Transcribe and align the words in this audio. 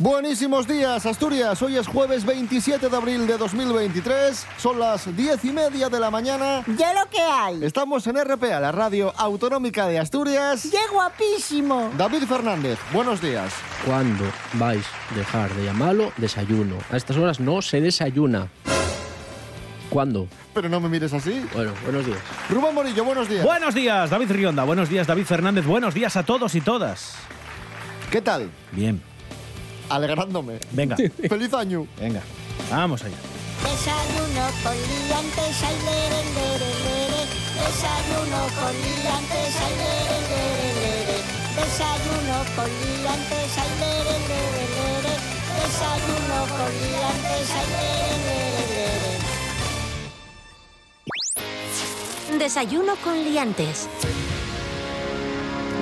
Buenísimos 0.00 0.66
días, 0.66 1.04
Asturias. 1.04 1.60
Hoy 1.60 1.76
es 1.76 1.86
jueves 1.86 2.24
27 2.24 2.88
de 2.88 2.96
abril 2.96 3.26
de 3.26 3.36
2023. 3.36 4.46
Son 4.56 4.80
las 4.80 5.14
diez 5.14 5.44
y 5.44 5.50
media 5.50 5.90
de 5.90 6.00
la 6.00 6.10
mañana. 6.10 6.64
¡Ya 6.78 6.94
lo 6.94 7.10
que 7.10 7.20
hay! 7.20 7.62
Estamos 7.62 8.06
en 8.06 8.16
RPA, 8.16 8.60
la 8.60 8.72
radio 8.72 9.12
autonómica 9.14 9.86
de 9.88 9.98
Asturias. 9.98 10.66
¡Qué 10.70 10.78
guapísimo! 10.90 11.90
David 11.98 12.22
Fernández, 12.22 12.78
buenos 12.94 13.20
días. 13.20 13.52
¿Cuándo 13.84 14.24
vais 14.54 14.86
a 15.12 15.14
dejar 15.16 15.52
de 15.52 15.66
llamarlo 15.66 16.12
desayuno? 16.16 16.76
A 16.90 16.96
estas 16.96 17.18
horas 17.18 17.38
no 17.38 17.60
se 17.60 17.82
desayuna. 17.82 18.48
¿Cuándo? 19.90 20.28
Pero 20.54 20.70
no 20.70 20.80
me 20.80 20.88
mires 20.88 21.12
así. 21.12 21.44
Bueno, 21.52 21.72
buenos 21.84 22.06
días. 22.06 22.20
Rubén 22.48 22.74
Morillo, 22.74 23.04
buenos 23.04 23.28
días. 23.28 23.44
Buenos 23.44 23.74
días, 23.74 24.08
David 24.08 24.30
Rionda. 24.30 24.64
Buenos 24.64 24.88
días, 24.88 25.06
David 25.06 25.26
Fernández. 25.26 25.66
Buenos 25.66 25.92
días 25.92 26.16
a 26.16 26.22
todos 26.22 26.54
y 26.54 26.62
todas. 26.62 27.16
¿Qué 28.10 28.22
tal? 28.22 28.50
Bien, 28.72 29.02
Alegrándome. 29.90 30.58
venga, 30.72 30.96
Feliz 31.28 31.52
año. 31.54 31.86
venga. 31.98 32.22
Vamos 32.70 33.02
allá. 33.02 33.16
Desayuno 33.62 34.44
con 34.62 34.76
liantes, 34.88 35.62
ay, 35.68 35.76
lere, 35.84 36.20
lere, 36.36 36.70
lere. 36.84 37.22
Desayuno 37.60 38.40
con 38.58 38.72
liantes, 38.72 39.52
ay, 39.64 39.74
lere, 39.82 40.18
lere, 40.30 40.68
lere. 40.80 41.16
Desayuno 41.56 42.36
con 42.56 42.68
liantes, 42.80 43.50
ay, 43.58 43.70
lere, 43.80 44.14
lere, 44.30 44.64
lere. 44.76 45.14
Desayuno 45.60 46.38
con 46.56 46.70
liantes, 46.80 47.48
ay, 47.58 47.66
lere, 47.74 48.14
lere, 48.26 48.64
lere. 48.74 49.18
Desayuno 52.38 52.92
con 53.04 53.16
liantes. 53.24 53.76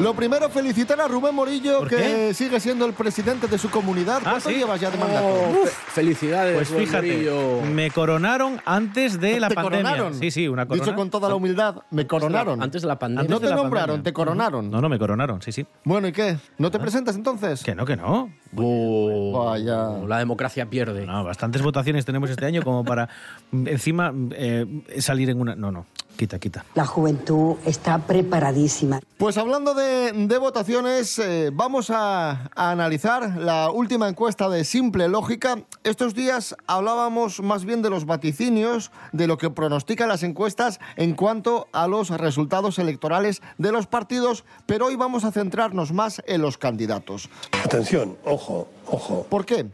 Lo 0.00 0.14
primero, 0.14 0.48
felicitar 0.48 1.00
a 1.00 1.08
Rubén 1.08 1.34
Morillo, 1.34 1.80
¿Por 1.80 1.88
que 1.88 1.96
qué? 1.96 2.34
sigue 2.34 2.60
siendo 2.60 2.86
el 2.86 2.92
presidente 2.92 3.46
de 3.48 3.58
su 3.58 3.68
comunidad. 3.70 4.18
Ah, 4.24 4.30
¿Cuánto 4.32 4.48
¿sí? 4.50 4.56
llevas 4.56 4.80
ya 4.80 4.90
de 4.90 4.98
mandato? 4.98 5.26
Oh, 5.26 5.64
fe- 5.66 5.70
felicidades, 5.92 6.54
Pues 6.56 6.68
fíjate, 6.68 7.06
Murillo. 7.12 7.60
me 7.72 7.90
coronaron 7.90 8.60
antes 8.64 9.20
de 9.20 9.40
la 9.40 9.48
¿Te 9.48 9.54
pandemia. 9.56 9.90
coronaron? 9.90 10.14
Sí, 10.18 10.30
sí, 10.30 10.46
una 10.48 10.66
corona. 10.66 10.84
Dicho 10.84 10.96
con 10.96 11.10
toda 11.10 11.28
la 11.28 11.34
humildad, 11.34 11.76
me 11.90 12.06
coronaron. 12.06 12.62
Antes 12.62 12.82
de 12.82 12.88
la 12.88 12.98
pandemia. 12.98 13.22
Antes 13.22 13.40
no 13.42 13.48
te 13.48 13.54
nombraron, 13.54 13.86
pandemia. 13.88 14.02
te 14.04 14.12
coronaron. 14.12 14.70
No, 14.70 14.80
no, 14.80 14.88
me 14.88 14.98
coronaron, 14.98 15.42
sí, 15.42 15.52
sí. 15.52 15.66
Bueno, 15.84 16.08
¿y 16.08 16.12
qué? 16.12 16.36
¿No 16.58 16.70
te 16.70 16.78
presentas 16.78 17.16
entonces? 17.16 17.62
Que 17.62 17.74
no, 17.74 17.84
que 17.84 17.96
no. 17.96 18.30
Oh, 18.56 19.44
Vaya. 19.46 19.88
La 20.06 20.18
democracia 20.18 20.66
pierde. 20.66 21.06
No, 21.06 21.24
bastantes 21.24 21.60
votaciones 21.62 22.04
tenemos 22.04 22.30
este 22.30 22.46
año 22.46 22.62
como 22.62 22.84
para 22.84 23.08
mm, 23.50 23.66
encima 23.68 24.12
eh, 24.32 24.64
salir 24.98 25.28
en 25.30 25.40
una... 25.40 25.54
No, 25.56 25.70
no, 25.72 25.86
quita, 26.18 26.38
quita. 26.38 26.64
La 26.74 26.84
juventud 26.84 27.56
está 27.64 27.98
preparadísima. 27.98 29.00
Pues 29.16 29.38
hablando 29.38 29.72
de, 29.72 30.12
de 30.12 30.38
votaciones, 30.38 31.18
eh, 31.18 31.50
vamos 31.52 31.90
a, 31.90 32.50
a 32.54 32.70
analizar 32.70 33.38
la 33.38 33.70
última 33.70 34.08
encuesta 34.08 34.48
de 34.48 34.64
Simple 34.64 35.08
Lógica. 35.08 35.62
Estos 35.84 36.14
días 36.14 36.56
hablábamos 36.66 37.40
más 37.40 37.64
bien 37.64 37.82
de 37.82 37.90
los 37.90 38.04
vaticinios, 38.04 38.90
de 39.12 39.28
lo 39.28 39.38
que 39.38 39.48
pronostican 39.48 40.08
las 40.08 40.24
encuestas 40.24 40.80
en 40.96 41.14
cuanto 41.14 41.68
a 41.72 41.86
los 41.86 42.10
resultados 42.10 42.78
electorales 42.78 43.40
de 43.56 43.70
los 43.70 43.86
partidos, 43.86 44.44
pero 44.66 44.86
hoy 44.86 44.96
vamos 44.96 45.24
a 45.24 45.30
centrarnos 45.30 45.92
más 45.92 46.20
en 46.26 46.42
los 46.42 46.58
candidatos. 46.58 47.30
Atención, 47.64 48.18
ojo, 48.24 48.68
ojo. 48.86 49.24
¿Por 49.30 49.46
qué? 49.46 49.66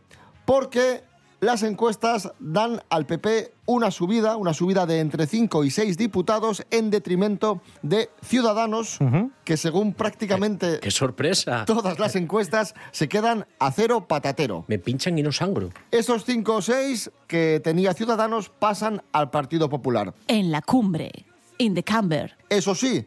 Porque 0.44 1.02
las 1.44 1.62
encuestas 1.62 2.32
dan 2.40 2.82
al 2.90 3.06
PP 3.06 3.52
una 3.66 3.90
subida, 3.90 4.36
una 4.36 4.52
subida 4.54 4.84
de 4.86 5.00
entre 5.00 5.26
5 5.26 5.64
y 5.64 5.70
6 5.70 5.96
diputados 5.96 6.64
en 6.70 6.90
detrimento 6.90 7.60
de 7.82 8.10
Ciudadanos, 8.22 8.98
que 9.44 9.56
según 9.56 9.94
prácticamente 9.94 10.80
¡Qué 10.80 10.90
sorpresa! 10.90 11.64
todas 11.64 11.98
las 11.98 12.16
encuestas 12.16 12.74
se 12.90 13.08
quedan 13.08 13.46
a 13.58 13.70
cero 13.72 14.06
patatero. 14.08 14.64
Me 14.68 14.78
pinchan 14.78 15.18
y 15.18 15.22
no 15.22 15.32
sangro. 15.32 15.70
Esos 15.90 16.24
5 16.24 16.54
o 16.54 16.62
6 16.62 17.10
que 17.26 17.60
tenía 17.62 17.94
Ciudadanos 17.94 18.48
pasan 18.48 19.02
al 19.12 19.30
Partido 19.30 19.68
Popular. 19.68 20.14
en 20.28 20.50
la 20.50 20.60
cumbre, 20.62 21.10
in 21.58 21.74
the 21.74 21.82
camber. 21.82 22.36
Eso 22.48 22.74
sí, 22.74 23.06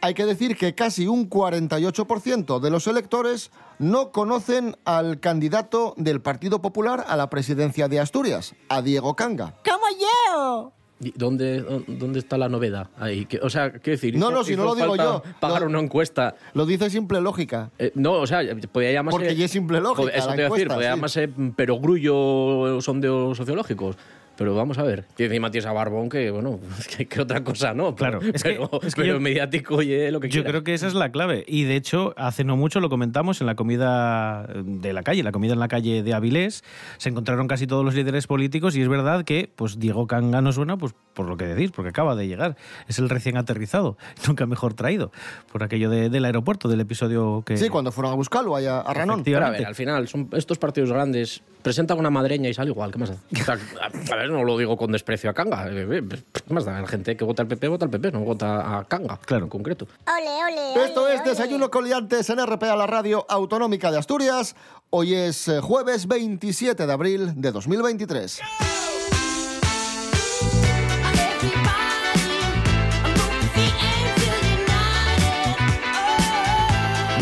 hay 0.00 0.14
que 0.14 0.26
decir 0.26 0.56
que 0.56 0.74
casi 0.74 1.06
un 1.06 1.28
48% 1.28 2.60
de 2.60 2.70
los 2.70 2.86
electores 2.86 3.50
no 3.78 4.10
conocen 4.10 4.76
al 4.84 5.20
candidato 5.20 5.94
del 5.96 6.20
Partido 6.20 6.60
Popular 6.60 7.04
a 7.06 7.16
la 7.16 7.30
presidencia 7.30 7.88
de 7.88 8.00
Asturias, 8.00 8.54
a 8.68 8.82
Diego 8.82 9.14
Canga. 9.16 9.54
¡Como 9.64 9.84
yo! 9.98 10.72
¿Y 11.00 11.12
¿Dónde, 11.16 11.64
dónde 11.86 12.18
está 12.18 12.36
la 12.36 12.48
novedad? 12.48 12.88
Ahí, 12.98 13.28
o 13.40 13.48
sea, 13.48 13.70
¿qué 13.72 13.92
decir? 13.92 14.16
No, 14.16 14.32
no, 14.32 14.42
si 14.42 14.56
no 14.56 14.64
lo 14.64 14.74
digo 14.74 14.96
yo. 14.96 15.22
Pagar 15.38 15.64
una 15.64 15.78
encuesta. 15.78 16.34
Lo 16.54 16.66
dice 16.66 16.90
simple 16.90 17.20
lógica. 17.20 17.70
Eh, 17.78 17.92
no, 17.94 18.14
o 18.14 18.26
sea, 18.26 18.40
podía 18.72 18.90
llamarse... 18.90 19.16
Porque 19.16 19.36
ya 19.36 19.44
es 19.44 19.50
simple 19.50 19.80
lógica, 19.80 20.10
Eso 20.10 20.28
la 20.28 20.34
te 20.34 20.40
iba 20.40 20.48
a 20.48 20.50
decir, 20.50 20.68
podía 20.68 20.90
sí. 20.90 20.96
llamarse 20.96 21.28
perogrullo 21.54 22.80
sondeos 22.80 23.36
sociológicos. 23.36 23.96
Pero 24.38 24.54
vamos 24.54 24.78
a 24.78 24.84
ver. 24.84 25.04
Y 25.18 25.24
encima 25.24 25.50
tienes 25.50 25.66
a 25.66 25.72
Barbón 25.72 26.08
que, 26.08 26.30
bueno, 26.30 26.60
que, 26.96 27.06
que 27.06 27.20
otra 27.20 27.42
cosa, 27.42 27.74
¿no? 27.74 27.94
Claro, 27.96 28.20
Pero, 28.20 28.32
es 28.36 28.42
que- 28.42 28.50
pero, 28.50 28.70
es 28.82 28.94
que 28.94 29.02
pero 29.02 29.14
yo- 29.14 29.20
mediático, 29.20 29.74
oye, 29.74 30.10
lo 30.12 30.20
que 30.20 30.28
Yo 30.28 30.42
quiera. 30.42 30.50
creo 30.50 30.62
que 30.64 30.74
esa 30.74 30.86
es 30.86 30.94
la 30.94 31.10
clave. 31.10 31.44
Y 31.48 31.64
de 31.64 31.74
hecho, 31.74 32.14
hace 32.16 32.44
no 32.44 32.56
mucho 32.56 32.78
lo 32.78 32.88
comentamos 32.88 33.40
en 33.40 33.48
la 33.48 33.56
comida 33.56 34.46
de 34.64 34.92
la 34.92 35.02
calle, 35.02 35.22
la 35.24 35.32
comida 35.32 35.52
en 35.54 35.58
la 35.58 35.66
calle 35.68 36.02
de 36.04 36.14
Avilés. 36.14 36.62
Se 36.98 37.08
encontraron 37.08 37.48
casi 37.48 37.66
todos 37.66 37.84
los 37.84 37.94
líderes 37.94 38.28
políticos 38.28 38.76
y 38.76 38.82
es 38.82 38.88
verdad 38.88 39.24
que 39.24 39.50
pues 39.54 39.78
Diego 39.80 40.06
Canga 40.06 40.40
no 40.40 40.52
suena 40.52 40.76
pues, 40.76 40.94
por 41.14 41.26
lo 41.26 41.36
que 41.36 41.46
decís, 41.46 41.72
porque 41.72 41.88
acaba 41.90 42.14
de 42.14 42.28
llegar. 42.28 42.56
Es 42.86 43.00
el 43.00 43.08
recién 43.08 43.36
aterrizado, 43.36 43.98
nunca 44.28 44.46
mejor 44.46 44.74
traído, 44.74 45.10
por 45.52 45.64
aquello 45.64 45.90
de- 45.90 46.10
del 46.10 46.24
aeropuerto, 46.24 46.68
del 46.68 46.80
episodio 46.80 47.42
que... 47.44 47.56
Sí, 47.56 47.68
cuando 47.68 47.90
fueron 47.90 48.12
a 48.12 48.14
buscarlo 48.14 48.54
allá 48.54 48.80
a 48.82 48.94
Ranón. 48.94 49.24
Pero 49.24 49.44
a 49.44 49.50
ver, 49.50 49.66
al 49.66 49.74
final, 49.74 50.06
son 50.06 50.28
estos 50.32 50.58
partidos 50.58 50.92
grandes 50.92 51.42
presentan 51.62 51.98
una 51.98 52.08
madreña 52.08 52.48
y 52.48 52.54
sale 52.54 52.70
igual. 52.70 52.92
¿Qué 52.92 52.98
más? 52.98 53.10
O 53.32 53.44
sea, 53.44 53.58
a, 53.80 54.14
a 54.14 54.16
no 54.28 54.44
lo 54.44 54.56
digo 54.58 54.76
con 54.76 54.92
desprecio 54.92 55.30
a 55.30 55.34
Canga. 55.34 55.68
eh, 55.68 55.86
eh, 55.90 56.02
¿Qué 56.32 56.54
más 56.54 56.64
da? 56.64 56.80
La 56.80 56.86
gente 56.86 57.16
que 57.16 57.24
vota 57.24 57.42
al 57.42 57.48
PP 57.48 57.68
vota 57.68 57.84
al 57.84 57.90
PP, 57.90 58.12
no 58.12 58.20
vota 58.20 58.78
a 58.78 58.84
Canga, 58.84 59.18
Claro. 59.24 59.44
en 59.44 59.50
concreto. 59.50 59.86
¡Ole, 60.06 60.52
ole, 60.52 60.84
Esto 60.86 61.04
ole, 61.04 61.14
es 61.14 61.20
ole. 61.20 61.30
Desayuno 61.30 61.70
con 61.70 61.84
Liantes 61.84 62.28
en 62.30 62.38
RPA, 62.44 62.76
la 62.76 62.86
radio 62.86 63.26
autonómica 63.28 63.90
de 63.90 63.98
Asturias. 63.98 64.54
Hoy 64.90 65.14
es 65.14 65.48
eh, 65.48 65.60
jueves 65.60 66.06
27 66.06 66.86
de 66.86 66.92
abril 66.92 67.32
de 67.40 67.52
2023. 67.52 68.40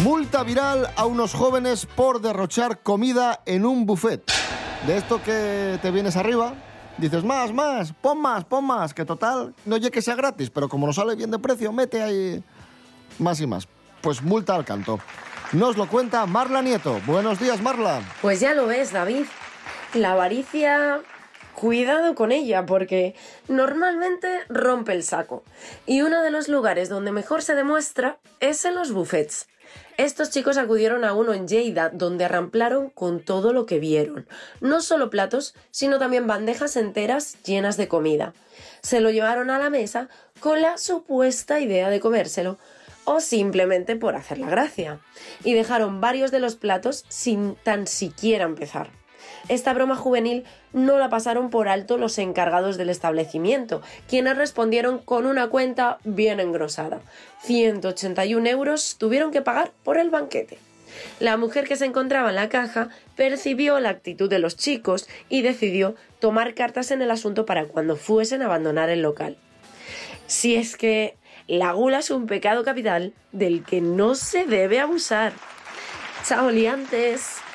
Multa 0.02 0.42
viral 0.44 0.88
a 0.96 1.04
unos 1.06 1.34
jóvenes 1.34 1.86
por 1.86 2.20
derrochar 2.20 2.78
comida 2.80 3.40
en 3.46 3.64
un 3.66 3.86
buffet. 3.86 4.22
De 4.86 4.96
esto 4.96 5.20
que 5.22 5.78
te 5.82 5.90
vienes 5.90 6.16
arriba, 6.16 6.54
dices 6.98 7.24
más, 7.24 7.52
más, 7.52 7.92
pon 7.92 8.20
más, 8.20 8.44
pon 8.44 8.64
más, 8.64 8.94
que 8.94 9.04
total, 9.04 9.54
no 9.64 9.76
oye 9.76 9.90
que 9.90 10.02
sea 10.02 10.14
gratis, 10.14 10.50
pero 10.50 10.68
como 10.68 10.86
no 10.86 10.92
sale 10.92 11.14
bien 11.14 11.30
de 11.30 11.38
precio, 11.38 11.72
mete 11.72 12.02
ahí 12.02 12.42
más 13.18 13.40
y 13.40 13.46
más. 13.46 13.68
Pues 14.00 14.22
multa 14.22 14.54
al 14.54 14.64
canto. 14.64 15.00
Nos 15.52 15.76
lo 15.76 15.88
cuenta 15.88 16.26
Marla 16.26 16.62
Nieto. 16.62 17.00
Buenos 17.06 17.38
días, 17.38 17.60
Marla. 17.60 18.00
Pues 18.20 18.40
ya 18.40 18.54
lo 18.54 18.66
ves, 18.66 18.92
David. 18.92 19.24
La 19.94 20.12
avaricia, 20.12 21.00
cuidado 21.54 22.14
con 22.14 22.32
ella, 22.32 22.66
porque 22.66 23.14
normalmente 23.48 24.40
rompe 24.48 24.92
el 24.92 25.02
saco. 25.02 25.44
Y 25.86 26.02
uno 26.02 26.22
de 26.22 26.30
los 26.30 26.48
lugares 26.48 26.88
donde 26.88 27.12
mejor 27.12 27.42
se 27.42 27.54
demuestra 27.54 28.18
es 28.40 28.64
en 28.64 28.74
los 28.74 28.92
buffets. 28.92 29.48
Estos 29.96 30.28
chicos 30.28 30.58
acudieron 30.58 31.04
a 31.04 31.14
uno 31.14 31.32
en 31.32 31.48
Lleida, 31.48 31.88
donde 31.88 32.26
arramplaron 32.26 32.90
con 32.90 33.20
todo 33.20 33.54
lo 33.54 33.64
que 33.64 33.78
vieron. 33.78 34.28
No 34.60 34.82
solo 34.82 35.08
platos, 35.08 35.54
sino 35.70 35.98
también 35.98 36.26
bandejas 36.26 36.76
enteras 36.76 37.42
llenas 37.44 37.78
de 37.78 37.88
comida. 37.88 38.34
Se 38.82 39.00
lo 39.00 39.10
llevaron 39.10 39.48
a 39.48 39.58
la 39.58 39.70
mesa 39.70 40.10
con 40.40 40.60
la 40.60 40.76
supuesta 40.76 41.60
idea 41.60 41.88
de 41.88 42.00
comérselo, 42.00 42.58
o 43.04 43.20
simplemente 43.20 43.96
por 43.96 44.16
hacer 44.16 44.36
la 44.36 44.50
gracia. 44.50 45.00
Y 45.44 45.54
dejaron 45.54 46.00
varios 46.02 46.30
de 46.30 46.40
los 46.40 46.56
platos 46.56 47.06
sin 47.08 47.54
tan 47.54 47.86
siquiera 47.86 48.44
empezar. 48.44 48.90
Esta 49.48 49.72
broma 49.72 49.96
juvenil 49.96 50.44
no 50.72 50.98
la 50.98 51.08
pasaron 51.08 51.50
por 51.50 51.68
alto 51.68 51.98
los 51.98 52.18
encargados 52.18 52.76
del 52.76 52.90
establecimiento, 52.90 53.82
quienes 54.08 54.36
respondieron 54.36 54.98
con 54.98 55.26
una 55.26 55.48
cuenta 55.48 55.98
bien 56.04 56.40
engrosada. 56.40 57.00
181 57.42 58.46
euros 58.48 58.96
tuvieron 58.98 59.30
que 59.30 59.42
pagar 59.42 59.72
por 59.84 59.98
el 59.98 60.10
banquete. 60.10 60.58
La 61.20 61.36
mujer 61.36 61.66
que 61.66 61.76
se 61.76 61.84
encontraba 61.84 62.30
en 62.30 62.36
la 62.36 62.48
caja 62.48 62.88
percibió 63.16 63.78
la 63.80 63.90
actitud 63.90 64.28
de 64.28 64.38
los 64.38 64.56
chicos 64.56 65.08
y 65.28 65.42
decidió 65.42 65.94
tomar 66.18 66.54
cartas 66.54 66.90
en 66.90 67.02
el 67.02 67.10
asunto 67.10 67.46
para 67.46 67.66
cuando 67.66 67.96
fuesen 67.96 68.42
a 68.42 68.46
abandonar 68.46 68.88
el 68.88 69.02
local. 69.02 69.36
Si 70.26 70.56
es 70.56 70.76
que 70.76 71.16
la 71.46 71.72
gula 71.72 72.00
es 72.00 72.10
un 72.10 72.26
pecado 72.26 72.64
capital 72.64 73.14
del 73.32 73.62
que 73.62 73.80
no 73.80 74.14
se 74.14 74.44
debe 74.46 74.80
abusar. 74.80 75.32
Chao, 76.24 76.50
liantes. 76.50 77.45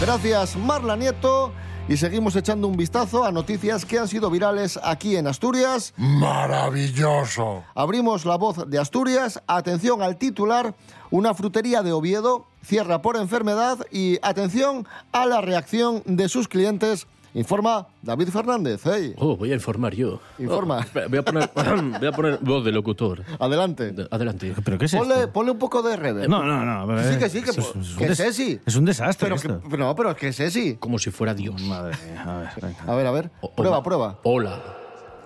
Gracias, 0.00 0.56
Marla 0.56 0.94
Nieto. 0.94 1.52
Y 1.88 1.96
seguimos 1.96 2.36
echando 2.36 2.68
un 2.68 2.76
vistazo 2.76 3.24
a 3.24 3.32
noticias 3.32 3.86
que 3.86 3.98
han 3.98 4.08
sido 4.08 4.28
virales 4.28 4.78
aquí 4.82 5.16
en 5.16 5.26
Asturias. 5.26 5.94
Maravilloso. 5.96 7.64
Abrimos 7.74 8.26
la 8.26 8.36
voz 8.36 8.68
de 8.68 8.78
Asturias. 8.78 9.40
Atención 9.46 10.02
al 10.02 10.18
titular. 10.18 10.74
Una 11.10 11.32
frutería 11.32 11.82
de 11.82 11.92
Oviedo 11.92 12.44
cierra 12.62 13.00
por 13.00 13.16
enfermedad 13.16 13.78
y 13.90 14.18
atención 14.20 14.86
a 15.12 15.24
la 15.24 15.40
reacción 15.40 16.02
de 16.04 16.28
sus 16.28 16.48
clientes. 16.48 17.06
Informa 17.36 17.86
David 18.02 18.28
Fernández. 18.28 18.80
Hey, 18.84 19.14
Oh, 19.18 19.36
voy 19.36 19.52
a 19.52 19.54
informar 19.54 19.94
yo. 19.94 20.20
Informa. 20.38 20.78
Oh, 20.94 21.08
voy, 21.08 21.18
a 21.18 21.22
poner, 21.22 21.50
voy 22.00 22.08
a 22.08 22.12
poner 22.12 22.38
voz 22.40 22.64
de 22.64 22.72
locutor. 22.72 23.22
adelante. 23.38 23.92
De- 23.92 24.08
Adelante. 24.10 24.54
¿Pero 24.64 24.78
qué 24.78 24.86
es 24.86 24.94
Ponle, 24.94 25.14
esto? 25.16 25.32
ponle 25.32 25.52
un 25.52 25.58
poco 25.58 25.82
de 25.82 25.96
reverb. 25.96 26.30
No, 26.30 26.42
no, 26.42 26.64
no. 26.86 27.02
Sí, 27.12 27.18
que 27.18 27.28
sí, 27.28 27.42
que, 27.42 27.50
es- 27.50 27.58
es 27.58 28.36
que. 28.38 28.60
Es 28.64 28.74
un 28.76 28.84
desastre 28.86 29.26
Pero 29.26 29.36
esto. 29.36 29.68
que, 29.68 29.76
no, 29.76 29.94
pero 29.94 30.10
es 30.12 30.16
que 30.16 30.32
sesi. 30.32 30.76
Como 30.76 30.98
si 30.98 31.10
fuera 31.10 31.34
Dios. 31.34 31.60
Madre 31.62 31.94
mía, 32.10 32.22
a 32.26 32.38
ver, 32.38 32.48
venga. 32.62 32.84
A 32.86 32.94
ver, 32.96 33.06
a 33.06 33.10
ver. 33.10 33.30
O- 33.42 33.52
Prueba, 33.54 33.76
hola. 33.76 33.84
prueba. 33.84 34.18
Hola. 34.22 34.62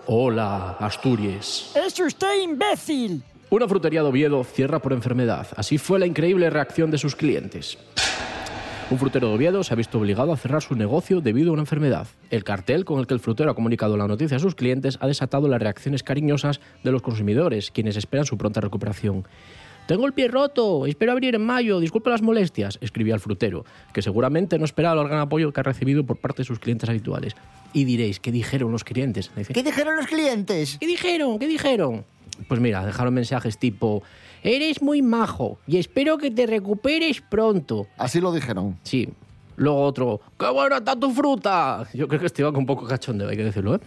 Hola, 0.06 0.76
Asturias. 0.80 1.70
¡Es 1.76 2.00
usted 2.00 2.42
imbécil! 2.42 3.22
Una 3.50 3.68
frutería 3.68 4.02
de 4.02 4.08
Oviedo 4.08 4.42
cierra 4.42 4.80
por 4.80 4.92
enfermedad. 4.92 5.46
Así 5.56 5.78
fue 5.78 5.98
la 6.00 6.06
increíble 6.06 6.50
reacción 6.50 6.90
de 6.90 6.98
sus 6.98 7.14
clientes. 7.14 7.78
Un 8.90 8.98
frutero 8.98 9.28
de 9.28 9.34
Oviedo 9.34 9.62
se 9.62 9.72
ha 9.72 9.76
visto 9.76 9.98
obligado 9.98 10.32
a 10.32 10.37
cerrar 10.37 10.62
su 10.62 10.75
negocio 10.75 11.20
debido 11.20 11.50
a 11.50 11.52
una 11.52 11.62
enfermedad. 11.62 12.08
El 12.28 12.42
cartel 12.42 12.84
con 12.84 12.98
el 12.98 13.06
que 13.06 13.14
el 13.14 13.20
frutero 13.20 13.48
ha 13.48 13.54
comunicado 13.54 13.96
la 13.96 14.08
noticia 14.08 14.37
a 14.37 14.40
sus 14.40 14.56
clientes 14.56 14.98
ha 15.00 15.06
desatado 15.06 15.46
las 15.46 15.62
reacciones 15.62 16.02
cariñosas 16.02 16.60
de 16.82 16.90
los 16.90 17.00
consumidores, 17.00 17.70
quienes 17.70 17.96
esperan 17.96 18.26
su 18.26 18.37
pronta 18.37 18.60
recuperación. 18.60 19.28
Tengo 19.87 20.06
el 20.06 20.12
pie 20.12 20.26
roto, 20.26 20.87
espero 20.87 21.12
abrir 21.12 21.37
en 21.37 21.46
mayo, 21.46 21.78
disculpe 21.78 22.10
las 22.10 22.20
molestias, 22.20 22.78
escribía 22.81 23.14
el 23.14 23.20
frutero, 23.20 23.64
que 23.92 24.02
seguramente 24.02 24.58
no 24.58 24.64
esperaba 24.64 25.00
el 25.02 25.06
gran 25.06 25.20
apoyo 25.20 25.52
que 25.52 25.60
ha 25.60 25.64
recibido 25.64 26.04
por 26.04 26.16
parte 26.16 26.42
de 26.42 26.46
sus 26.46 26.58
clientes 26.58 26.88
habituales. 26.88 27.37
Y 27.72 27.84
diréis, 27.84 28.19
¿qué 28.19 28.32
dijeron 28.32 28.72
los 28.72 28.82
clientes? 28.82 29.31
¿Qué 29.54 29.62
dijeron 29.62 29.94
los 29.96 30.06
clientes? 30.06 30.78
¿Qué 30.81 30.87
dijeron? 30.88 31.38
¿Qué 31.38 31.46
dijeron? 31.46 32.04
Pues 32.48 32.60
mira, 32.60 32.84
dejaron 32.84 33.14
mensajes 33.14 33.56
tipo, 33.56 34.02
eres 34.42 34.82
muy 34.82 35.02
majo 35.02 35.58
y 35.66 35.78
espero 35.78 36.19
que 36.19 36.31
te 36.31 36.46
recuperes 36.46 37.20
pronto. 37.20 37.87
Así 37.96 38.20
lo 38.20 38.32
dijeron. 38.32 38.78
Sí. 38.82 39.08
Luego 39.56 39.82
otro, 39.82 40.20
¡qué 40.38 40.48
buena 40.50 40.78
está 40.78 40.96
tu 40.96 41.10
fruta! 41.10 41.87
Yo 41.92 42.08
creo 42.08 42.19
que 42.20 42.26
este 42.26 42.40
iba 42.42 42.50
con 42.50 42.60
un 42.60 42.66
poco 42.66 42.87
cachondeo, 42.87 43.28
hay 43.28 43.37
que 43.37 43.44
decirlo, 43.44 43.75
¿eh? 43.75 43.81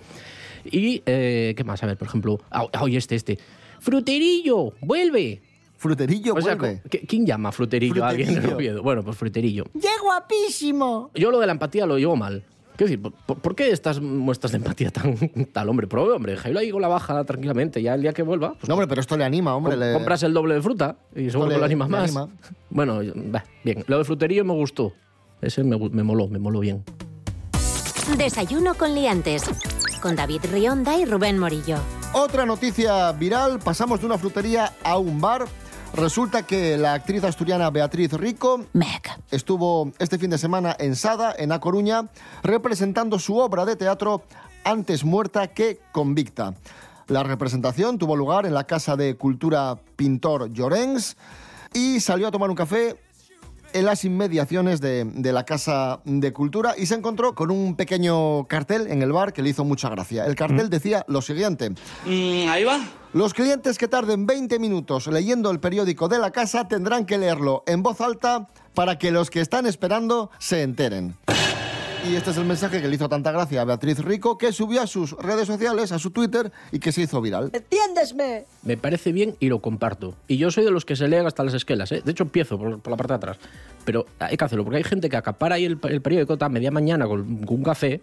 Y, 0.65 1.01
eh, 1.05 1.53
¿qué 1.57 1.63
más? 1.63 1.81
A 1.83 1.87
ver, 1.87 1.97
por 1.97 2.07
ejemplo, 2.07 2.39
oye, 2.79 2.97
este, 2.97 3.15
este. 3.15 3.39
¡Fruterillo! 3.79 4.73
¡Vuelve! 4.81 5.41
Fruterillo 5.77 6.35
O 6.35 6.41
sea, 6.41 6.55
vuelve. 6.55 6.81
¿qui- 6.89 7.05
¿quién 7.05 7.25
llama 7.25 7.51
fruterillo, 7.51 8.05
a 8.05 8.09
alguien 8.09 8.29
en 8.29 8.35
Fruterillo. 8.35 8.55
Oviedo? 8.57 8.83
Bueno, 8.83 9.03
pues 9.03 9.17
fruterillo. 9.17 9.65
¡Qué 9.73 9.89
guapísimo! 10.01 11.11
Yo 11.15 11.31
lo 11.31 11.39
de 11.39 11.47
la 11.47 11.51
empatía 11.51 11.85
lo 11.85 11.97
llevo 11.97 12.15
mal. 12.15 12.45
Quiero 12.75 12.89
decir, 12.89 13.01
¿por, 13.25 13.37
por 13.39 13.55
qué 13.55 13.69
estas 13.71 14.01
muestras 14.01 14.51
de 14.51 14.57
empatía 14.57 14.89
tan 14.91 15.15
tal, 15.51 15.69
hombre? 15.69 15.87
Pero, 15.87 16.15
hombre, 16.15 16.33
déjalo 16.33 16.59
ahí 16.59 16.71
con 16.71 16.81
la 16.81 16.87
baja 16.87 17.23
tranquilamente. 17.23 17.81
Ya 17.81 17.93
el 17.93 18.01
día 18.01 18.13
que 18.13 18.23
vuelva, 18.23 18.53
pues 18.53 18.67
No, 18.67 18.73
hombre, 18.75 18.87
pero 18.87 18.99
esto 19.01 19.15
le 19.15 19.23
anima, 19.25 19.55
hombre. 19.55 19.73
Com- 19.73 19.79
le- 19.79 19.93
Compras 19.93 20.23
el 20.23 20.33
doble 20.33 20.55
de 20.55 20.61
fruta 20.61 20.95
y 21.15 21.29
seguro 21.29 21.49
le- 21.49 21.55
que 21.55 21.59
lo 21.59 21.65
animas 21.65 21.89
más. 21.89 22.03
anima. 22.03 22.29
Bueno, 22.69 22.99
bah, 23.27 23.43
bien. 23.63 23.83
Lo 23.87 23.97
del 23.97 24.05
fruterillo 24.05 24.43
me 24.43 24.53
gustó. 24.53 24.93
Ese 25.41 25.63
me, 25.63 25.77
me 25.77 26.03
moló, 26.03 26.27
me 26.27 26.39
moló 26.39 26.59
bien. 26.61 26.83
Desayuno 28.17 28.73
con 28.75 28.93
liantes. 28.95 29.43
Con 30.01 30.15
David 30.15 30.41
Rionda 30.51 30.97
y 30.97 31.05
Rubén 31.05 31.39
Morillo. 31.39 31.77
Otra 32.13 32.45
noticia 32.45 33.11
viral, 33.13 33.59
pasamos 33.59 33.99
de 34.01 34.05
una 34.05 34.17
frutería 34.17 34.73
a 34.83 34.97
un 34.97 35.19
bar. 35.21 35.45
Resulta 35.93 36.41
que 36.41 36.75
la 36.75 36.95
actriz 36.95 37.23
asturiana 37.23 37.69
Beatriz 37.69 38.13
Rico 38.13 38.65
estuvo 39.29 39.91
este 39.99 40.17
fin 40.17 40.31
de 40.31 40.39
semana 40.39 40.75
en 40.79 40.95
Sada, 40.95 41.35
en 41.37 41.51
A 41.51 41.59
Coruña, 41.59 42.09
representando 42.41 43.19
su 43.19 43.37
obra 43.37 43.63
de 43.63 43.75
teatro 43.75 44.23
Antes 44.63 45.03
muerta 45.03 45.47
que 45.47 45.79
convicta. 45.91 46.55
La 47.07 47.21
representación 47.21 47.99
tuvo 47.99 48.15
lugar 48.15 48.47
en 48.47 48.55
la 48.55 48.63
Casa 48.63 48.95
de 48.95 49.17
Cultura 49.17 49.77
Pintor 49.95 50.51
Llorens 50.51 51.15
y 51.73 51.99
salió 51.99 52.27
a 52.27 52.31
tomar 52.31 52.49
un 52.49 52.55
café 52.55 52.95
en 53.73 53.85
las 53.85 54.05
inmediaciones 54.05 54.81
de, 54.81 55.05
de 55.05 55.33
la 55.33 55.45
Casa 55.45 56.01
de 56.05 56.31
Cultura 56.33 56.75
y 56.77 56.85
se 56.85 56.95
encontró 56.95 57.35
con 57.35 57.51
un 57.51 57.75
pequeño 57.75 58.47
cartel 58.47 58.87
en 58.87 59.01
el 59.01 59.11
bar 59.11 59.33
que 59.33 59.41
le 59.41 59.49
hizo 59.49 59.63
mucha 59.65 59.89
gracia. 59.89 60.25
El 60.25 60.35
cartel 60.35 60.69
decía 60.69 61.03
lo 61.07 61.21
siguiente. 61.21 61.71
ahí 62.05 62.63
va. 62.63 62.79
Los 63.13 63.33
clientes 63.33 63.77
que 63.77 63.87
tarden 63.87 64.25
20 64.25 64.57
minutos 64.57 65.07
leyendo 65.07 65.51
el 65.51 65.59
periódico 65.59 66.07
de 66.07 66.17
la 66.17 66.31
casa 66.31 66.67
tendrán 66.67 67.05
que 67.05 67.17
leerlo 67.17 67.63
en 67.67 67.83
voz 67.83 68.01
alta 68.01 68.47
para 68.73 68.97
que 68.97 69.11
los 69.11 69.29
que 69.29 69.39
están 69.39 69.67
esperando 69.67 70.31
se 70.39 70.63
enteren. 70.63 71.15
Y 72.05 72.15
este 72.15 72.31
es 72.31 72.37
el 72.37 72.45
mensaje 72.45 72.81
que 72.81 72.87
le 72.89 72.95
hizo 72.95 73.07
tanta 73.07 73.31
gracia 73.31 73.61
a 73.61 73.65
Beatriz 73.65 73.99
Rico, 73.99 74.37
que 74.37 74.51
subió 74.51 74.81
a 74.81 74.87
sus 74.87 75.13
redes 75.13 75.47
sociales, 75.47 75.93
a 75.93 75.99
su 75.99 76.11
Twitter, 76.11 76.51
y 76.71 76.79
que 76.79 76.91
se 76.91 77.01
hizo 77.01 77.21
viral. 77.21 77.49
¡Entiéndesme! 77.53 78.45
Me 78.61 78.75
parece 78.75 79.13
bien 79.13 79.37
y 79.39 79.47
lo 79.47 79.61
comparto. 79.61 80.15
Y 80.27 80.35
yo 80.37 80.51
soy 80.51 80.65
de 80.65 80.71
los 80.71 80.83
que 80.83 80.97
se 80.97 81.07
leen 81.07 81.25
hasta 81.25 81.45
las 81.45 81.53
esquelas, 81.53 81.93
¿eh? 81.93 82.01
De 82.03 82.11
hecho, 82.11 82.23
empiezo 82.23 82.57
por, 82.57 82.79
por 82.81 82.91
la 82.91 82.97
parte 82.97 83.13
de 83.13 83.17
atrás. 83.17 83.37
Pero 83.85 84.05
hay 84.19 84.35
que 84.35 84.43
hacerlo, 84.43 84.65
porque 84.65 84.77
hay 84.77 84.83
gente 84.83 85.09
que 85.09 85.15
acapara 85.15 85.55
ahí 85.55 85.63
el, 85.63 85.79
el 85.83 86.01
periódico 86.01 86.37
a 86.37 86.49
media 86.49 86.71
mañana 86.71 87.07
con, 87.07 87.45
con 87.45 87.57
un 87.57 87.63
café 87.63 88.01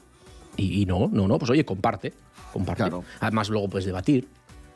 y, 0.57 0.81
y 0.81 0.87
no, 0.87 1.09
no, 1.13 1.29
no, 1.29 1.39
pues 1.39 1.51
oye, 1.51 1.65
comparte. 1.67 2.15
Comparte. 2.55 2.85
Claro. 2.85 3.05
Además, 3.21 3.51
luego 3.51 3.69
puedes 3.69 3.85
debatir, 3.85 4.29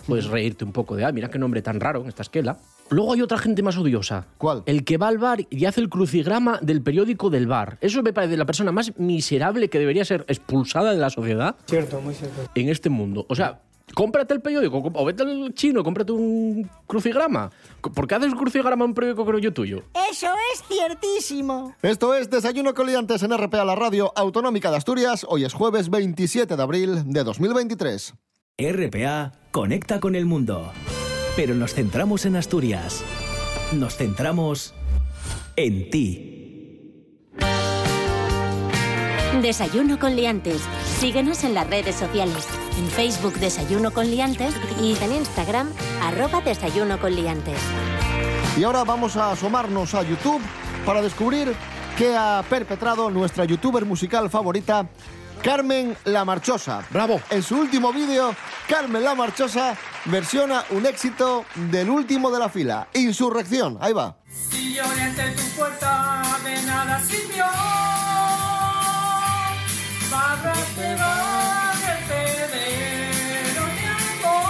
puedes 0.07 0.27
reírte 0.27 0.65
un 0.65 0.73
poco 0.73 0.97
de, 0.97 1.05
ah, 1.07 1.13
mira 1.13 1.31
qué 1.31 1.39
nombre 1.39 1.63
tan 1.63 1.81
raro 1.81 2.03
en 2.03 2.09
esta 2.09 2.23
esquela. 2.23 2.59
Luego 2.91 3.13
hay 3.15 3.23
otra 3.23 3.39
gente 3.39 3.63
más 3.63 3.77
odiosa. 3.77 4.27
¿Cuál? 4.39 4.63
El 4.67 4.85
que 4.85 4.99
va 4.99 5.09
al 5.09 5.19
bar 5.19 5.47
y 5.51 5.65
hace 5.65 5.81
el 5.81 5.89
crucigrama 5.89 6.59
del 6.63 6.83
periódico 6.83 7.31
del 7.31 7.47
bar. 7.47 7.79
Eso 7.81 8.03
me 8.03 8.13
parece 8.13 8.37
la 8.37 8.45
persona 8.47 8.73
más 8.73 8.93
miserable 8.99 9.69
que 9.71 9.79
debería 9.79 10.05
ser 10.05 10.25
expulsada 10.29 10.93
de 10.93 10.99
la 10.99 11.11
sociedad 11.11 11.57
Cierto, 11.67 12.01
muy 12.01 12.15
cierto. 12.15 12.43
en 12.55 12.69
este 12.69 12.91
mundo. 12.91 13.25
O 13.29 13.35
sea, 13.35 13.61
cómprate 13.95 14.35
el 14.35 14.41
periódico 14.43 14.83
o 14.95 15.05
vete 15.05 15.23
al 15.23 15.55
chino, 15.55 15.83
cómprate 15.83 16.13
un 16.13 16.69
crucigrama. 16.87 17.51
¿Por 17.81 18.07
qué 18.07 18.15
haces 18.17 18.33
un 18.33 18.39
crucigrama 18.39 18.85
en 18.85 18.91
un 18.91 18.95
periódico 18.95 19.25
que 19.25 19.33
no 19.33 19.39
es 19.39 19.55
tuyo? 19.55 19.83
¡Eso 20.11 20.29
es 20.53 20.63
ciertísimo! 20.69 21.75
Esto 21.83 22.15
es 22.15 22.29
Desayuno 22.31 22.75
con 22.75 22.87
Liantes 22.87 23.23
en 23.23 23.37
RPA, 23.37 23.65
la 23.65 23.75
radio 23.75 24.13
autonómica 24.15 24.71
de 24.71 24.77
Asturias. 24.77 25.27
Hoy 25.29 25.45
es 25.45 25.55
jueves 25.55 25.89
27 25.91 26.55
de 26.57 26.63
abril 26.63 27.03
de 27.13 27.25
2023. 27.25 28.15
RPA 28.59 29.33
conecta 29.51 30.01
con 30.01 30.15
el 30.15 30.27
mundo. 30.27 30.71
Pero 31.37 31.55
nos 31.55 31.75
centramos 31.75 32.27
en 32.27 32.37
Asturias. 32.37 33.03
Nos 33.73 33.97
centramos 33.97 34.73
en 35.57 35.91
ti. 35.91 36.31
Desayuno 39.43 39.99
con 39.99 40.15
liantes. 40.15 40.63
Síguenos 41.01 41.43
en 41.43 41.55
las 41.55 41.69
redes 41.69 41.97
sociales. 41.97 42.47
En 42.79 42.87
Facebook 42.87 43.35
Desayuno 43.35 43.91
con 43.91 44.11
liantes 44.11 44.55
y 44.81 44.97
en 45.03 45.13
Instagram 45.13 45.69
arroba 46.03 46.41
Desayuno 46.41 47.01
con 47.01 47.15
liantes. 47.15 47.59
Y 48.57 48.63
ahora 48.63 48.85
vamos 48.85 49.17
a 49.17 49.33
asomarnos 49.33 49.95
a 49.95 50.03
YouTube 50.03 50.41
para 50.87 51.03
descubrir 51.03 51.53
qué 51.99 52.15
ha 52.17 52.45
perpetrado 52.49 53.11
nuestra 53.11 53.45
youtuber 53.45 53.85
musical 53.85 54.31
favorita, 54.31 54.89
Carmen 55.45 55.95
La 56.07 56.25
Marchosa. 56.25 56.83
¡Bravo! 56.89 57.21
En 57.29 57.43
su 57.43 57.59
último 57.59 57.93
vídeo, 57.93 58.35
Carmen 58.67 59.05
La 59.05 59.15
Marchosa 59.15 59.77
versiona 60.07 60.65
un 60.71 60.87
éxito 60.87 61.45
del 61.71 61.91
último 61.91 62.31
de 62.31 62.39
la 62.39 62.49
fila, 62.49 62.89
Insurrección. 62.95 63.77
Ahí 63.79 63.93
va. 63.93 64.17
Si 64.27 64.73
lloré 64.73 65.03
ante 65.03 65.33
tu 65.33 65.43
puerta, 65.51 66.23
de 66.43 66.63
nada 66.63 66.99
sirvió. 67.01 67.45
Bárrate, 70.11 70.95
bárrate 70.99 72.49
de 72.55 72.69
amor. 74.23 74.49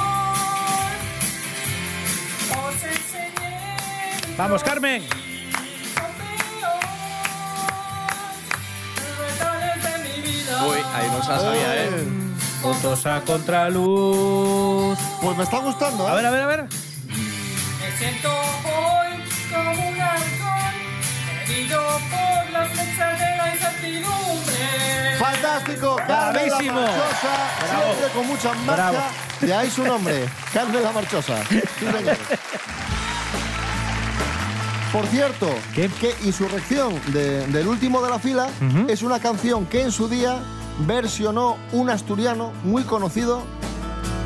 Os 2.68 2.84
enseñé 2.84 3.76
mi 4.28 4.36
Vamos, 4.36 4.62
Carmen. 4.62 5.02
Uy, 10.68 10.78
ahí 10.94 11.08
no 11.10 11.22
se 11.22 11.30
la 11.30 11.38
sabía, 11.40 11.84
¿eh? 11.84 11.90
Juntos 12.62 13.06
a 13.06 13.20
contraluz. 13.22 14.98
Pues 15.20 15.36
me 15.36 15.44
está 15.44 15.58
gustando, 15.58 16.06
¿eh? 16.06 16.10
A 16.10 16.14
ver, 16.14 16.26
a 16.26 16.30
ver, 16.30 16.40
a 16.42 16.46
ver. 16.46 16.64
Me 16.64 17.98
siento 17.98 18.30
hoy 18.30 19.22
como 19.52 19.88
un 19.88 20.00
halcón, 20.00 20.74
herido 21.44 21.80
por 22.10 22.50
las 22.52 22.68
flechas 22.70 23.18
de 23.18 23.36
la 23.36 23.54
incertidumbre. 23.54 25.16
Fantástico, 25.18 25.96
La 26.08 26.30
Bravísimo. 26.30 26.86
Siempre 26.86 28.08
con 28.14 28.26
mucha 28.26 28.50
Bravo. 28.66 28.92
marcha. 28.98 29.10
De 29.40 29.54
ahí 29.54 29.70
su 29.70 29.84
nombre, 29.84 30.26
Carmen 30.54 30.82
La 30.82 30.92
Marchosa. 30.92 31.36
Sí, 31.48 31.60
señor. 31.80 32.16
Por 34.94 35.06
cierto, 35.08 35.48
¿Qué? 35.74 35.88
que 36.00 36.14
Insurrección 36.24 36.94
de- 37.12 37.46
del 37.48 37.66
último 37.66 38.00
de 38.00 38.10
la 38.10 38.18
fila 38.20 38.46
es 38.88 39.02
una 39.02 39.18
canción 39.18 39.66
que 39.66 39.82
en 39.82 39.90
su 39.92 40.08
día 40.08 40.38
versionó 40.86 41.56
un 41.72 41.90
asturiano 41.90 42.52
muy 42.62 42.84
conocido, 42.84 43.42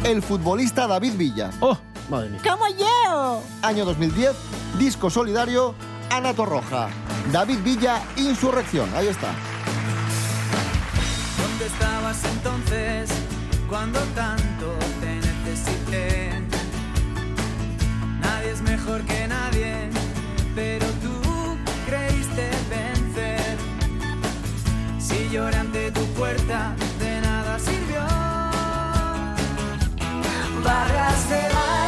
el 0.04 0.22
futbolista 0.22 0.86
David 0.86 1.14
Villa. 1.16 1.50
Oh, 1.60 1.76
Madre 2.10 2.28
mía. 2.30 2.40
¡Como 2.46 2.64
yo! 2.68 3.42
Año 3.62 3.84
2010, 3.86 4.32
disco 4.78 5.08
solidario, 5.10 5.74
Ana 6.10 6.34
Torroja. 6.34 6.88
David 7.32 7.58
Villa, 7.64 8.02
Insurrección. 8.16 8.88
Ahí 8.94 9.08
está. 9.08 9.28
¿Dónde 11.40 11.66
estabas 11.66 12.24
entonces 12.24 13.10
cuando 13.68 13.98
tanto 14.14 14.74
te 15.00 15.16
necesité? 15.16 16.30
Nadie 18.20 18.50
es 18.52 18.60
mejor 18.62 19.02
que 19.02 19.26
nadie, 19.28 19.90
pero 20.58 20.86
tú 21.04 21.16
creíste 21.86 22.50
vencer. 22.68 23.56
Si 24.98 25.28
lloré 25.32 25.56
ante 25.56 25.92
tu 25.92 26.04
puerta, 26.18 26.74
de 26.98 27.20
nada 27.20 27.58
sirvió. 27.60 28.04
Barras 30.64 31.20
de 31.30 31.42
bar, 31.54 31.87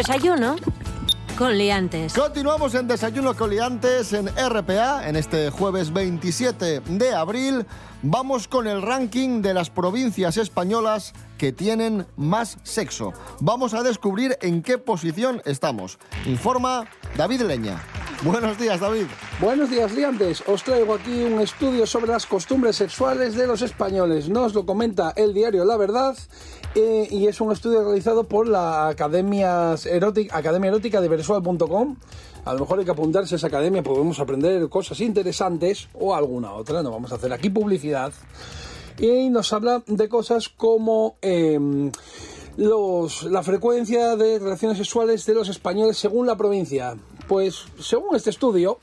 Desayuno 0.00 0.56
con 1.36 1.58
liantes. 1.58 2.14
Continuamos 2.14 2.74
en 2.74 2.88
Desayuno 2.88 3.36
Coliantes 3.36 4.14
en 4.14 4.28
RPA 4.28 5.06
en 5.06 5.14
este 5.14 5.50
jueves 5.50 5.92
27 5.92 6.80
de 6.80 7.14
abril. 7.14 7.66
Vamos 8.00 8.48
con 8.48 8.66
el 8.66 8.80
ranking 8.80 9.42
de 9.42 9.52
las 9.52 9.68
provincias 9.68 10.38
españolas 10.38 11.12
que 11.36 11.52
tienen 11.52 12.06
más 12.16 12.56
sexo. 12.62 13.12
Vamos 13.40 13.74
a 13.74 13.82
descubrir 13.82 14.38
en 14.40 14.62
qué 14.62 14.78
posición 14.78 15.42
estamos. 15.44 15.98
Informa 16.24 16.88
David 17.18 17.42
Leña. 17.42 17.78
Buenos 18.22 18.58
días, 18.58 18.80
David. 18.80 19.04
Buenos 19.38 19.68
días, 19.68 19.92
liantes. 19.92 20.42
Os 20.46 20.62
traigo 20.62 20.94
aquí 20.94 21.24
un 21.24 21.40
estudio 21.40 21.86
sobre 21.86 22.12
las 22.12 22.24
costumbres 22.24 22.76
sexuales 22.76 23.34
de 23.34 23.46
los 23.46 23.60
españoles. 23.60 24.30
Nos 24.30 24.54
lo 24.54 24.64
comenta 24.64 25.12
el 25.16 25.34
diario 25.34 25.66
La 25.66 25.76
Verdad 25.76 26.16
y 26.74 27.26
es 27.26 27.40
un 27.40 27.50
estudio 27.50 27.82
realizado 27.82 28.24
por 28.24 28.46
la 28.46 28.88
Academia 28.88 29.74
Erótica 29.84 31.00
de 31.00 31.08
Versual.com. 31.08 31.96
A 32.44 32.54
lo 32.54 32.60
mejor 32.60 32.78
hay 32.78 32.84
que 32.84 32.90
apuntarse 32.92 33.34
a 33.34 33.36
esa 33.36 33.48
academia, 33.48 33.82
podemos 33.82 34.18
aprender 34.20 34.68
cosas 34.68 35.00
interesantes 35.00 35.88
o 35.94 36.14
alguna 36.14 36.52
otra. 36.52 36.82
No 36.82 36.90
vamos 36.90 37.12
a 37.12 37.16
hacer 37.16 37.32
aquí 37.32 37.50
publicidad. 37.50 38.12
Y 38.98 39.30
nos 39.30 39.52
habla 39.52 39.82
de 39.86 40.08
cosas 40.08 40.48
como 40.48 41.16
em, 41.22 41.90
los, 42.56 43.24
la 43.24 43.42
frecuencia 43.42 44.14
de 44.16 44.38
relaciones 44.38 44.78
sexuales 44.78 45.26
de 45.26 45.34
los 45.34 45.48
españoles 45.48 45.98
según 45.98 46.26
la 46.26 46.36
provincia. 46.36 46.96
Pues 47.26 47.64
según 47.80 48.14
este 48.14 48.30
estudio, 48.30 48.78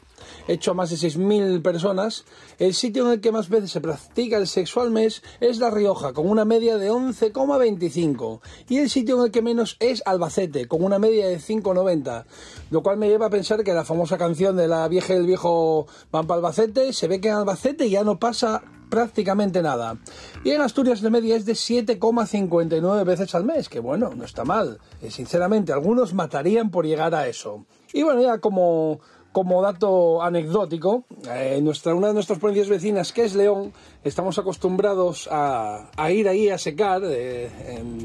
hecho 0.48 0.72
a 0.72 0.74
más 0.74 0.90
de 0.90 0.96
6.000 0.96 1.62
personas, 1.62 2.26
el 2.60 2.74
sitio 2.74 3.06
en 3.06 3.14
el 3.14 3.22
que 3.22 3.32
más 3.32 3.50
veces 3.50 3.72
se 3.72 3.82
practica 3.82 4.38
el 4.38 4.48
sexo 4.48 4.82
al 4.82 4.92
mes 4.92 5.22
es 5.40 5.60
La 5.60 5.70
Rioja, 5.70 6.14
con 6.14 6.30
una 6.30 6.46
media 6.46 6.78
de 6.78 6.92
11,25. 6.92 8.40
Y 8.70 8.78
el 8.78 8.90
sitio 8.90 9.18
en 9.18 9.26
el 9.26 9.32
que 9.32 9.42
menos 9.42 9.78
es 9.80 10.02
Albacete, 10.06 10.68
con 10.68 10.84
una 10.84 11.00
media 11.00 11.28
de 11.28 11.40
5,90. 11.40 12.26
Lo 12.72 12.84
cual 12.84 12.98
me 12.98 13.10
lleva 13.10 13.28
a 13.28 13.32
pensar 13.32 13.64
que 13.64 13.74
la 13.74 13.86
famosa 13.86 14.18
canción 14.18 14.56
de 14.56 14.68
la 14.68 14.88
vieja 14.88 15.14
y 15.14 15.18
el 15.18 15.26
viejo 15.26 15.88
van 16.12 16.28
para 16.28 16.38
Albacete, 16.38 16.94
se 16.94 17.08
ve 17.08 17.22
que 17.22 17.30
en 17.30 17.36
Albacete 17.36 17.90
ya 17.90 18.04
no 18.04 18.20
pasa 18.20 18.64
prácticamente 18.90 19.62
nada. 19.62 19.98
Y 20.44 20.52
en 20.52 20.62
Asturias 20.62 21.02
la 21.02 21.10
media 21.10 21.36
es 21.36 21.46
de 21.46 21.54
7,59 21.54 23.06
veces 23.06 23.36
al 23.36 23.44
mes, 23.44 23.70
que 23.70 23.80
bueno, 23.80 24.12
no 24.16 24.24
está 24.24 24.46
mal. 24.46 24.80
Eh, 25.02 25.12
sinceramente, 25.12 25.74
algunos 25.74 26.14
matarían 26.14 26.72
por 26.72 26.86
llegar 26.86 27.14
a 27.16 27.28
eso. 27.28 27.66
Y 27.94 28.04
bueno, 28.04 28.22
ya 28.22 28.40
como, 28.40 29.00
como 29.32 29.62
dato 29.62 30.22
anecdótico, 30.22 31.04
eh, 31.30 31.60
nuestra, 31.62 31.94
una 31.94 32.08
de 32.08 32.14
nuestras 32.14 32.40
provincias 32.40 32.70
vecinas, 32.70 33.14
que 33.14 33.24
es 33.24 33.36
León, 33.36 33.74
estamos 34.04 34.40
acostumbrados 34.40 35.30
a, 35.32 35.90
ir 36.12 36.28
ahí 36.28 36.50
a 36.50 36.58
secar 36.58 37.02
eh, 37.06 37.50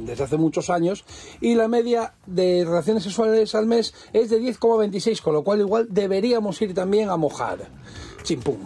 desde 0.04 0.24
hace 0.24 0.36
muchos 0.36 0.70
años, 0.70 1.04
y 1.40 1.54
la 1.54 1.68
media 1.68 2.14
de 2.26 2.64
relaciones 2.64 3.04
sexuales 3.04 3.54
al 3.54 3.66
mes 3.66 3.94
es 4.12 4.30
de 4.30 4.40
10,26, 4.40 5.20
con 5.22 5.34
lo 5.34 5.42
cual 5.42 5.60
igual 5.60 5.86
deberíamos 5.90 6.60
ir 6.60 6.74
también 6.74 7.08
a 7.08 7.16
mojar. 7.16 7.58
Chimpum. 8.22 8.58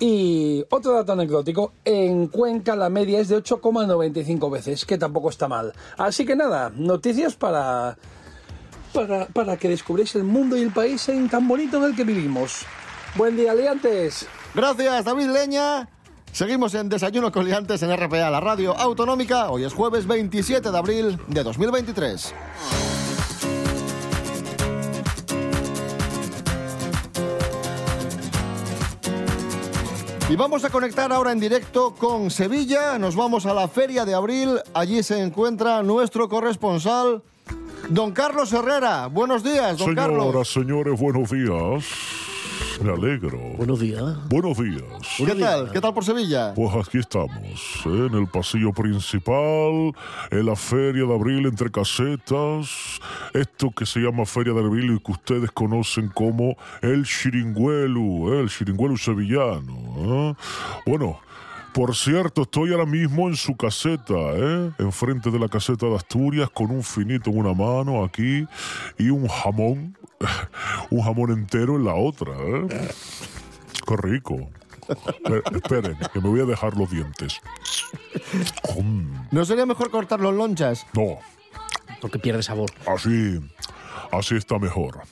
Y 0.00 0.64
otro 0.70 0.92
dato 0.92 1.12
anecdótico, 1.12 1.72
en 1.84 2.28
Cuenca 2.28 2.76
la 2.76 2.88
media 2.88 3.18
es 3.18 3.28
de 3.28 3.42
8,95 3.42 4.50
veces, 4.50 4.84
que 4.84 4.96
tampoco 4.96 5.28
está 5.28 5.48
mal. 5.48 5.72
Así 5.96 6.24
que 6.24 6.36
nada, 6.36 6.70
noticias 6.70 7.34
para, 7.34 7.98
para, 8.92 9.56
que 9.56 9.68
descubréis 9.68 10.14
el 10.14 10.24
mundo 10.24 10.56
y 10.56 10.62
el 10.62 10.72
país 10.72 11.10
tan 11.30 11.46
bonito 11.46 11.78
en 11.78 11.84
el 11.84 11.96
que 11.96 12.04
vivimos. 12.04 12.64
Buen 13.14 13.36
día, 13.36 13.54
liantes. 13.54 14.26
Gracias, 14.54 15.04
David 15.04 15.28
Leña. 15.28 15.88
Seguimos 16.32 16.74
en 16.74 16.88
Desayuno 16.88 17.32
con 17.32 17.44
Liantes 17.44 17.82
en 17.82 17.96
RPA, 17.96 18.30
la 18.30 18.40
radio 18.40 18.76
autonómica. 18.76 19.50
Hoy 19.50 19.64
es 19.64 19.72
jueves 19.72 20.06
27 20.06 20.70
de 20.70 20.78
abril 20.78 21.18
de 21.26 21.42
2023. 21.42 22.34
Y 30.30 30.36
vamos 30.36 30.62
a 30.62 30.68
conectar 30.68 31.10
ahora 31.10 31.32
en 31.32 31.40
directo 31.40 31.94
con 31.94 32.30
Sevilla. 32.30 32.98
Nos 32.98 33.16
vamos 33.16 33.46
a 33.46 33.54
la 33.54 33.66
Feria 33.66 34.04
de 34.04 34.12
Abril. 34.12 34.60
Allí 34.74 35.02
se 35.02 35.22
encuentra 35.22 35.82
nuestro 35.82 36.28
corresponsal, 36.28 37.22
don 37.88 38.12
Carlos 38.12 38.52
Herrera. 38.52 39.06
Buenos 39.06 39.42
días, 39.42 39.78
don 39.78 39.94
Carlos. 39.94 40.24
Señoras, 40.24 40.48
señores, 40.48 41.00
buenos 41.00 41.30
días. 41.30 41.84
Me 42.82 42.92
alegro. 42.92 43.38
Buenos 43.56 43.80
días. 43.80 44.02
Buenos 44.28 44.58
días. 44.58 44.82
¿Qué 45.16 45.34
tal? 45.34 45.72
¿Qué 45.72 45.80
tal 45.80 45.94
por 45.94 46.04
Sevilla? 46.04 46.54
Pues 46.54 46.74
aquí 46.74 46.98
estamos, 46.98 47.82
¿eh? 47.86 48.06
en 48.10 48.14
el 48.14 48.28
pasillo 48.28 48.72
principal, 48.72 49.92
en 50.30 50.46
la 50.46 50.54
feria 50.54 51.04
de 51.04 51.14
abril 51.14 51.46
entre 51.46 51.70
casetas, 51.70 53.00
esto 53.34 53.70
que 53.70 53.84
se 53.84 54.00
llama 54.00 54.26
feria 54.26 54.52
de 54.52 54.60
abril 54.60 54.94
y 54.94 55.00
que 55.00 55.12
ustedes 55.12 55.50
conocen 55.50 56.08
como 56.08 56.56
el 56.80 57.04
chiringuelu, 57.04 58.34
¿eh? 58.34 58.40
el 58.40 58.48
chiringuelu 58.48 58.96
sevillano. 58.96 59.74
¿eh? 59.96 60.34
Bueno, 60.86 61.18
por 61.72 61.94
cierto, 61.94 62.42
estoy 62.42 62.72
ahora 62.72 62.86
mismo 62.86 63.28
en 63.28 63.36
su 63.36 63.56
caseta, 63.56 64.14
¿eh? 64.14 64.72
enfrente 64.78 65.30
de 65.30 65.38
la 65.38 65.48
caseta 65.48 65.86
de 65.86 65.96
Asturias, 65.96 66.50
con 66.50 66.70
un 66.70 66.82
finito 66.82 67.30
en 67.30 67.38
una 67.38 67.52
mano 67.52 68.04
aquí 68.04 68.46
y 68.98 69.10
un 69.10 69.28
jamón, 69.28 69.96
un 70.90 71.02
jamón 71.02 71.30
entero 71.30 71.76
en 71.76 71.84
la 71.84 71.94
otra. 71.94 72.32
¿eh? 72.32 72.88
Qué 73.86 73.96
rico. 73.96 74.50
Esperen, 75.54 75.96
que 76.12 76.20
me 76.20 76.28
voy 76.28 76.40
a 76.40 76.44
dejar 76.44 76.76
los 76.76 76.90
dientes. 76.90 77.40
¿No 79.30 79.44
sería 79.44 79.66
mejor 79.66 79.90
cortar 79.90 80.20
los 80.20 80.34
lonchas? 80.34 80.86
No. 80.94 81.18
Porque 82.00 82.18
pierde 82.18 82.42
sabor. 82.42 82.70
Así, 82.86 83.40
así 84.12 84.36
está 84.36 84.58
mejor. 84.58 85.02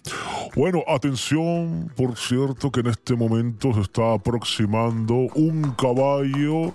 Bueno, 0.56 0.82
atención, 0.88 1.92
por 1.94 2.16
cierto, 2.16 2.72
que 2.72 2.80
en 2.80 2.86
este 2.86 3.14
momento 3.14 3.74
se 3.74 3.82
está 3.82 4.14
aproximando 4.14 5.14
un 5.34 5.74
caballo 5.76 6.72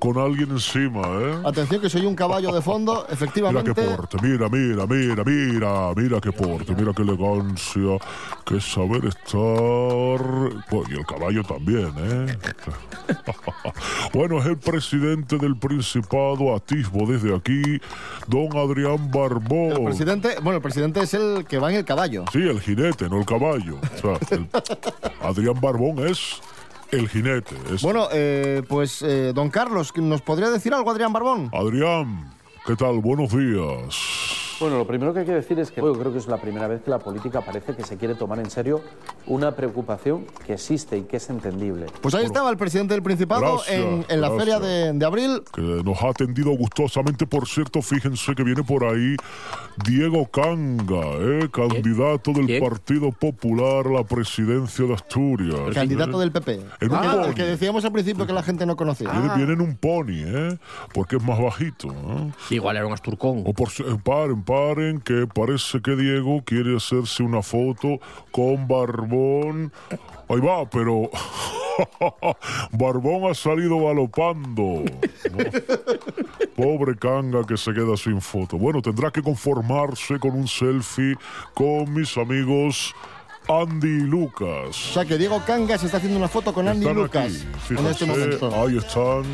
con 0.00 0.18
alguien 0.18 0.50
encima, 0.50 1.02
¿eh? 1.02 1.42
Atención 1.44 1.80
que 1.80 1.88
soy 1.90 2.06
un 2.06 2.16
caballo 2.16 2.52
de 2.52 2.60
fondo, 2.62 2.94
Mira 3.04 3.06
qué 3.06 3.14
efectivamente. 3.14 3.74
porte, 3.74 4.16
mira, 4.22 4.48
mira, 4.48 4.86
mira, 4.86 5.22
mira, 5.24 5.92
mira 5.94 6.20
qué 6.20 6.32
porte, 6.32 6.74
mira 6.74 6.92
qué 6.94 7.02
elegancia, 7.02 7.98
qué 8.46 8.60
saber 8.60 9.04
estar. 9.04 10.20
Bueno, 10.70 10.86
y 10.90 10.94
el 10.98 11.06
caballo 11.06 11.44
también, 11.44 11.92
¿eh? 11.98 12.38
bueno, 14.14 14.38
es 14.38 14.46
el 14.46 14.56
presidente 14.58 15.36
del 15.36 15.56
Principado, 15.56 16.54
atisbo 16.56 17.06
desde 17.06 17.34
aquí, 17.36 17.62
don 18.26 18.48
Adrián 18.56 19.10
Barbón. 19.10 19.72
El 19.72 19.84
presidente, 19.84 20.36
bueno, 20.42 20.56
el 20.56 20.62
presidente 20.62 21.00
es 21.00 21.12
el 21.14 21.44
que 21.46 21.58
va 21.58 21.70
en 21.70 21.76
el 21.78 21.84
caballo. 21.84 22.24
Sí, 22.32 22.38
el 22.38 22.60
jinete, 22.60 23.08
no 23.10 23.18
el 23.18 23.26
caballo. 23.26 23.76
O 23.76 23.98
sea, 24.00 24.36
el- 24.38 24.48
Adrián 25.22 25.60
Barbón 25.60 26.06
es 26.08 26.40
el 26.92 27.08
jinete. 27.08 27.54
es- 27.72 27.82
Bueno, 27.82 28.08
eh, 28.12 28.62
pues 28.68 29.02
eh, 29.02 29.32
don 29.34 29.50
Carlos, 29.50 29.92
¿nos 29.96 30.22
podría 30.22 30.50
decir 30.50 30.74
algo 30.74 30.90
Adrián 30.90 31.12
Barbón? 31.12 31.50
Adrián, 31.52 32.30
¿qué 32.66 32.76
tal? 32.76 32.98
Buenos 33.00 33.30
días. 33.36 34.49
Bueno, 34.60 34.76
lo 34.78 34.86
primero 34.86 35.12
que 35.14 35.20
hay 35.20 35.26
que 35.26 35.32
decir 35.32 35.58
es 35.58 35.70
que 35.70 35.80
yo 35.80 35.92
creo 35.94 36.12
que 36.12 36.18
es 36.18 36.26
la 36.26 36.36
primera 36.36 36.68
vez 36.68 36.82
que 36.82 36.90
la 36.90 36.98
política 36.98 37.40
parece 37.40 37.74
que 37.74 37.82
se 37.82 37.96
quiere 37.96 38.14
tomar 38.14 38.38
en 38.40 38.50
serio 38.50 38.82
una 39.26 39.56
preocupación 39.56 40.26
que 40.46 40.52
existe 40.54 40.98
y 40.98 41.02
que 41.02 41.16
es 41.16 41.30
entendible. 41.30 41.86
Pues 42.02 42.14
ahí 42.14 42.24
estaba 42.26 42.50
el 42.50 42.56
presidente 42.56 42.92
del 42.94 43.02
Principado 43.02 43.40
Gracias, 43.40 43.68
en, 43.70 44.04
en 44.08 44.20
la 44.20 44.28
gracias. 44.28 44.38
feria 44.38 44.60
de, 44.60 44.92
de 44.92 45.06
abril. 45.06 45.42
que 45.52 45.62
nos 45.62 46.02
ha 46.02 46.08
atendido 46.10 46.50
gustosamente. 46.52 47.26
Por 47.26 47.48
cierto, 47.48 47.80
fíjense 47.80 48.34
que 48.34 48.42
viene 48.44 48.62
por 48.62 48.84
ahí 48.84 49.16
Diego 49.86 50.26
Canga, 50.30 51.00
¿eh? 51.20 51.48
candidato 51.50 52.32
del 52.32 52.60
Partido 52.60 53.12
Popular 53.12 53.86
a 53.86 53.90
la 53.90 54.04
presidencia 54.04 54.84
de 54.84 54.94
Asturias. 54.94 55.74
Candidato 55.74 56.18
del 56.18 56.32
PP. 56.32 56.60
En 56.80 56.90
un 56.90 56.96
Ah, 56.96 57.12
pony. 57.14 57.24
el 57.28 57.34
que 57.34 57.44
decíamos 57.44 57.84
al 57.84 57.92
principio 57.92 58.26
que 58.26 58.32
la 58.34 58.42
gente 58.42 58.66
no 58.66 58.76
conocía. 58.76 59.10
Viene, 59.10 59.34
viene 59.36 59.52
en 59.54 59.60
un 59.62 59.76
pony, 59.76 60.22
¿eh? 60.26 60.58
porque 60.92 61.16
es 61.16 61.22
más 61.22 61.40
bajito. 61.40 61.88
¿eh? 61.88 62.30
Igual 62.50 62.76
era 62.76 62.86
un 62.86 62.92
asturcón. 62.92 63.42
O 63.46 63.54
por, 63.54 63.70
si- 63.70 63.82
eh, 63.84 63.96
paren, 64.04 64.42
que 65.04 65.28
parece 65.32 65.80
que 65.80 65.94
Diego 65.94 66.42
quiere 66.44 66.76
hacerse 66.76 67.22
una 67.22 67.40
foto 67.40 68.00
con 68.32 68.66
Barbón. 68.66 69.72
Ahí 70.28 70.40
va, 70.40 70.68
pero 70.68 71.08
Barbón 72.72 73.30
ha 73.30 73.34
salido 73.34 73.78
galopando. 73.86 74.82
¿no? 75.30 75.38
Pobre 76.56 76.96
canga 76.96 77.46
que 77.46 77.56
se 77.56 77.72
queda 77.72 77.96
sin 77.96 78.20
foto. 78.20 78.58
Bueno, 78.58 78.82
tendrá 78.82 79.12
que 79.12 79.22
conformarse 79.22 80.18
con 80.18 80.32
un 80.32 80.48
selfie 80.48 81.16
con 81.54 81.94
mis 81.94 82.18
amigos 82.18 82.92
Andy 83.50 84.02
Lucas. 84.02 84.68
O 84.68 84.92
sea 84.94 85.04
que 85.04 85.18
Diego 85.18 85.42
Cangas 85.44 85.82
está 85.82 85.96
haciendo 85.96 86.16
una 86.16 86.28
foto 86.28 86.54
con 86.54 86.68
Andy 86.68 86.86
Están 86.86 86.96
Lucas 86.96 87.46
aquí, 87.64 87.74
en 87.74 87.86
este 87.86 88.06
momento. 88.06 88.54
Ahí 88.54 88.78
están. 88.78 89.24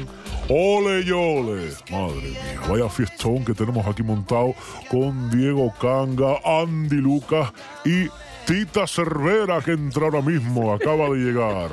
Ole 0.48 1.02
y 1.02 1.10
ole. 1.10 1.70
Madre 1.90 2.30
mía, 2.30 2.60
vaya 2.66 2.88
fiestón 2.88 3.44
que 3.44 3.52
tenemos 3.52 3.86
aquí 3.86 4.02
montado 4.02 4.54
con 4.90 5.30
Diego 5.30 5.70
Canga, 5.78 6.38
Andy 6.44 6.96
Lucas 6.96 7.52
y 7.84 8.06
Tita 8.46 8.86
Cervera 8.86 9.60
que 9.60 9.72
entra 9.72 10.04
ahora 10.04 10.22
mismo, 10.22 10.72
acaba 10.72 11.10
de 11.10 11.16
llegar. 11.16 11.70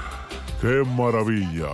¡Qué 0.60 0.82
maravilla! 0.96 1.68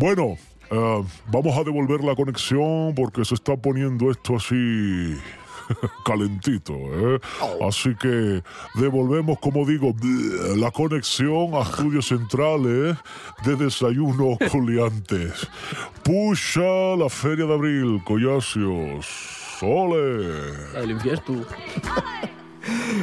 Bueno, 0.00 0.36
eh, 0.70 1.04
vamos 1.28 1.56
a 1.56 1.62
devolver 1.62 2.02
la 2.02 2.16
conexión 2.16 2.92
porque 2.96 3.24
se 3.24 3.34
está 3.34 3.56
poniendo 3.56 4.10
esto 4.10 4.34
así 4.36 5.16
calentito, 6.04 6.74
¿eh? 6.74 7.20
Así 7.66 7.94
que 7.96 8.42
devolvemos, 8.74 9.38
como 9.38 9.64
digo, 9.64 9.94
la 10.56 10.70
conexión 10.70 11.54
a 11.54 11.62
estudios 11.62 12.08
centrales 12.08 12.96
de 13.44 13.56
desayuno 13.56 14.38
coliantes. 14.50 15.46
Puxa 16.02 16.96
la 16.96 17.08
feria 17.08 17.46
de 17.46 17.54
abril, 17.54 18.02
Collacios. 18.04 19.06
¡Ole! 19.62 20.52
El 20.74 20.90
infiesto. 20.92 21.34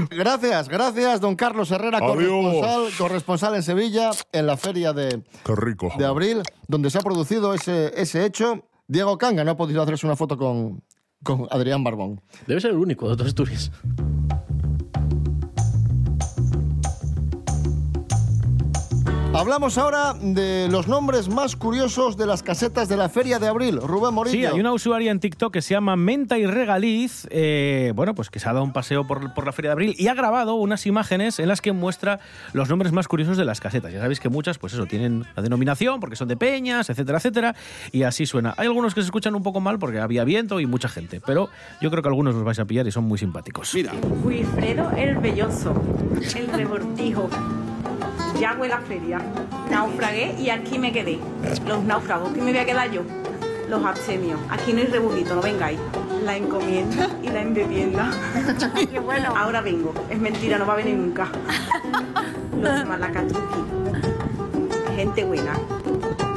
Gracias, 0.10 0.70
gracias, 0.70 1.20
don 1.20 1.36
Carlos 1.36 1.72
Herrera, 1.72 2.00
corresponsal, 2.00 2.90
corresponsal 2.98 3.56
en 3.56 3.64
Sevilla, 3.64 4.12
en 4.32 4.46
la 4.46 4.58
feria 4.58 4.94
de, 4.94 5.24
¡Qué 5.44 5.56
rico! 5.56 5.92
de 5.98 6.06
abril, 6.06 6.44
donde 6.68 6.90
se 6.90 7.00
ha 7.00 7.02
producido 7.02 7.54
ese, 7.54 7.92
ese 8.00 8.26
hecho. 8.26 8.64
Diego 8.88 9.18
Canga 9.18 9.44
no 9.44 9.52
ha 9.52 9.58
podido 9.58 9.82
hacerse 9.82 10.06
una 10.06 10.16
foto 10.16 10.38
con, 10.38 10.82
con 11.24 11.48
Adrián 11.52 11.84
Barbón. 11.84 12.22
Debe 12.48 12.62
ser 12.62 12.72
el 12.72 12.78
único 12.78 13.16
de 13.16 13.24
Asturias. 13.24 13.72
Hablamos 19.38 19.78
ahora 19.78 20.16
de 20.20 20.68
los 20.68 20.88
nombres 20.88 21.30
más 21.30 21.56
curiosos 21.56 22.18
de 22.18 22.26
las 22.26 22.42
casetas 22.42 22.90
de 22.90 22.98
la 22.98 23.08
feria 23.08 23.38
de 23.38 23.48
abril. 23.48 23.80
Rubén 23.80 24.12
Morillo. 24.12 24.36
Sí, 24.36 24.44
hay 24.44 24.60
una 24.60 24.74
usuaria 24.74 25.12
en 25.12 25.20
TikTok 25.20 25.54
que 25.54 25.62
se 25.62 25.76
llama 25.76 25.96
Menta 25.96 26.40
y 26.40 26.48
Regaliz, 26.48 27.28
eh, 27.30 27.94
bueno, 27.96 28.16
pues 28.16 28.32
que 28.32 28.40
se 28.40 28.50
ha 28.50 28.54
dado 28.54 28.66
un 28.66 28.74
paseo 28.74 29.06
por, 29.06 29.36
por 29.36 29.46
la 29.46 29.52
Feria 29.52 29.70
de 29.70 29.74
Abril 29.74 29.96
y 29.96 30.08
ha 30.08 30.16
grabado 30.16 30.56
unas 30.56 30.88
imágenes 30.88 31.38
en 31.38 31.50
las 31.50 31.62
que 31.62 31.72
muestra 31.72 32.20
los 32.54 32.68
nombres 32.68 32.92
más 32.94 33.08
curiosos 33.08 33.38
de 33.38 33.46
las 33.46 33.62
casetas. 33.62 33.94
Ya 33.94 34.00
sabéis 34.00 34.20
que 34.20 34.30
muchas, 34.30 34.58
pues 34.58 34.74
eso, 34.74 34.88
tienen 34.88 35.24
la 35.36 35.44
denominación 35.44 36.00
porque 36.00 36.16
son 36.16 36.30
de 36.30 36.36
peñas, 36.36 36.90
etcétera, 36.90 37.20
etcétera, 37.20 37.56
y 37.92 38.04
así 38.04 38.26
suena. 38.26 38.56
Hay 38.58 38.66
algunos 38.66 38.96
que 38.96 39.02
se 39.02 39.06
escuchan 39.06 39.36
un 39.36 39.44
poco 39.44 39.62
mal 39.62 39.78
porque 39.78 40.00
había 40.00 40.24
viento 40.24 40.60
y 40.60 40.66
mucha 40.66 40.90
gente, 40.90 41.22
pero 41.24 41.50
yo 41.80 41.92
creo 41.92 42.02
que 42.02 42.10
algunos 42.10 42.34
los 42.34 42.44
vais 42.44 42.58
a 42.58 42.66
pillar 42.66 42.88
y 42.88 42.92
son 42.92 43.04
muy 43.04 43.20
simpáticos. 43.20 43.76
Mira. 43.76 43.94
Wilfredo 44.24 44.90
el 44.98 45.18
Belloso, 45.18 45.80
el 46.36 46.48
rebortijo. 46.48 47.30
Ya 48.40 48.52
hago 48.52 48.66
la 48.66 48.80
feria. 48.82 49.20
Naufragué 49.72 50.36
y 50.40 50.50
aquí 50.50 50.78
me 50.78 50.92
quedé. 50.92 51.20
Los 51.66 51.84
náufragos, 51.84 52.32
¿qué 52.34 52.42
me 52.42 52.52
voy 52.52 52.60
a 52.60 52.66
quedar 52.66 52.92
yo? 52.92 53.02
Los 53.68 53.84
absemios. 53.84 54.40
Aquí 54.50 54.74
no 54.74 54.80
hay 54.80 54.88
rebujito, 54.88 55.36
no 55.36 55.42
vengáis. 55.42 55.80
La 56.24 56.38
encomienda 56.38 57.10
y 57.24 57.30
la 57.30 57.42
embebienda. 57.42 58.12
Qué 58.92 59.00
bueno. 59.00 59.34
Ahora 59.36 59.62
vengo. 59.62 59.94
Es 60.10 60.20
mentira, 60.20 60.58
no 60.58 60.66
va 60.68 60.74
a 60.74 60.78
venir 60.78 60.96
nunca. 60.96 61.28
Los 62.62 62.86
malacatruqui. 62.86 63.64
Gente 64.96 65.26
buena. 65.26 65.54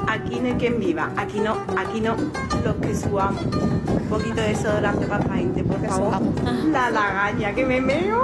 Aquí 0.08 0.40
no 0.40 0.48
hay 0.48 0.54
quien 0.54 0.80
viva. 0.80 1.10
Aquí 1.16 1.40
no, 1.40 1.56
aquí 1.76 2.00
no. 2.00 2.16
Los 2.64 2.76
que 2.76 2.94
subamos. 2.94 3.42
Un 3.44 4.06
poquito 4.08 4.36
de 4.36 4.48
desodorante 4.48 5.06
para 5.06 5.26
la 5.26 5.34
gente, 5.36 5.64
por 5.64 5.86
favor. 5.86 6.20
La 6.70 6.90
lagaña, 6.90 7.54
que 7.54 7.64
me 7.64 7.80
meo. 7.80 8.20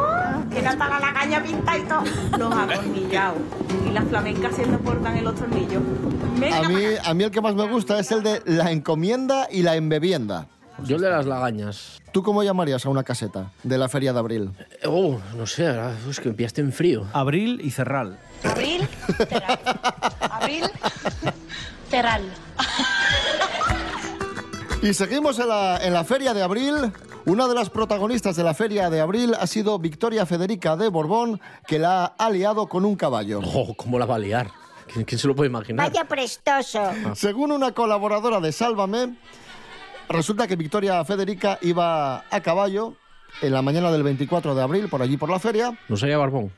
Que 0.50 0.60
canta 0.62 0.88
la 0.88 1.00
lagaña 1.00 1.42
pintadito. 1.42 2.02
Los 2.38 2.54
atornillados. 2.54 3.38
Y 3.88 3.92
las 3.92 4.04
flamencas 4.04 4.52
haciendo 4.52 4.78
portan 4.78 5.16
en 5.16 5.24
los 5.24 5.34
tornillos. 5.34 5.82
Venga, 6.38 6.58
A 6.58 6.68
mí, 6.68 6.84
a 7.04 7.14
mí 7.14 7.24
el 7.24 7.30
que 7.30 7.40
más 7.40 7.54
me 7.54 7.68
gusta 7.68 7.98
es 7.98 8.10
el 8.12 8.22
de 8.22 8.42
la 8.46 8.70
encomienda 8.70 9.48
y 9.50 9.62
la 9.62 9.76
embebienda. 9.76 10.46
Yo 10.84 10.96
el 10.96 11.02
de 11.02 11.10
las 11.10 11.24
lagañas. 11.24 12.02
¿Tú 12.12 12.22
cómo 12.22 12.42
llamarías 12.42 12.84
a 12.84 12.90
una 12.90 13.02
caseta 13.02 13.50
de 13.62 13.78
la 13.78 13.88
feria 13.88 14.12
de 14.12 14.18
abril? 14.18 14.50
Oh, 14.86 15.18
no 15.36 15.46
sé, 15.46 15.74
es 16.08 16.20
que 16.20 16.28
me 16.28 16.34
pillaste 16.34 16.60
en 16.60 16.72
frío. 16.72 17.06
Abril 17.12 17.60
y 17.62 17.70
Cerral. 17.70 18.18
Abril, 18.44 18.86
Terral. 19.28 19.58
Abril, 20.20 20.64
Y 24.82 24.94
seguimos 24.94 25.38
en 25.38 25.48
la, 25.48 25.78
en 25.82 25.92
la 25.92 26.04
feria 26.04 26.34
de 26.34 26.42
abril. 26.42 26.92
Una 27.24 27.48
de 27.48 27.54
las 27.54 27.70
protagonistas 27.70 28.36
de 28.36 28.44
la 28.44 28.54
feria 28.54 28.88
de 28.88 29.00
abril 29.00 29.34
ha 29.38 29.46
sido 29.48 29.78
Victoria 29.80 30.26
Federica 30.26 30.76
de 30.76 30.88
Borbón, 30.88 31.40
que 31.66 31.78
la 31.78 32.04
ha 32.04 32.26
aliado 32.26 32.68
con 32.68 32.84
un 32.84 32.94
caballo. 32.94 33.40
Oh, 33.42 33.74
¿cómo 33.74 33.98
la 33.98 34.06
va 34.06 34.14
a 34.14 34.18
liar? 34.18 34.50
¿Quién, 34.92 35.04
quién 35.04 35.18
se 35.18 35.26
lo 35.26 35.34
puede 35.34 35.50
imaginar? 35.50 35.88
Vaya 35.88 36.06
prestoso. 36.06 36.92
Según 37.14 37.50
una 37.50 37.72
colaboradora 37.72 38.40
de 38.40 38.52
Sálvame, 38.52 39.16
resulta 40.08 40.46
que 40.46 40.54
Victoria 40.54 41.04
Federica 41.04 41.58
iba 41.62 42.24
a 42.30 42.40
caballo 42.40 42.94
en 43.42 43.52
la 43.52 43.62
mañana 43.62 43.90
del 43.90 44.04
24 44.04 44.54
de 44.54 44.62
abril, 44.62 44.88
por 44.88 45.02
allí 45.02 45.16
por 45.16 45.28
la 45.28 45.40
feria. 45.40 45.76
¿No 45.88 45.96
sería 45.96 46.18
Barbón? 46.18 46.52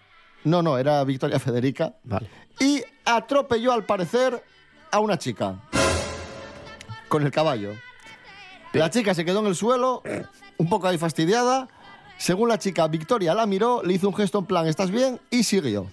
No, 0.44 0.62
no, 0.62 0.76
era 0.76 1.02
Victoria 1.04 1.38
Federica. 1.38 1.94
Vale. 2.04 2.28
Y 2.60 2.82
atropelló, 3.06 3.72
al 3.72 3.84
parecer, 3.84 4.44
a 4.90 5.00
una 5.00 5.18
chica. 5.18 5.56
Con 7.08 7.22
el 7.24 7.30
caballo. 7.30 7.74
La 8.72 8.90
chica 8.90 9.14
se 9.14 9.24
quedó 9.24 9.40
en 9.40 9.46
el 9.46 9.56
suelo, 9.56 10.02
un 10.58 10.68
poco 10.68 10.86
ahí 10.88 10.98
fastidiada. 10.98 11.68
Según 12.18 12.48
la 12.48 12.58
chica, 12.58 12.86
Victoria 12.88 13.34
la 13.34 13.46
miró, 13.46 13.82
le 13.82 13.94
hizo 13.94 14.08
un 14.08 14.14
gesto 14.14 14.38
en 14.40 14.46
plan, 14.46 14.66
¿estás 14.66 14.90
bien? 14.90 15.20
Y 15.30 15.44
siguió. 15.44 15.86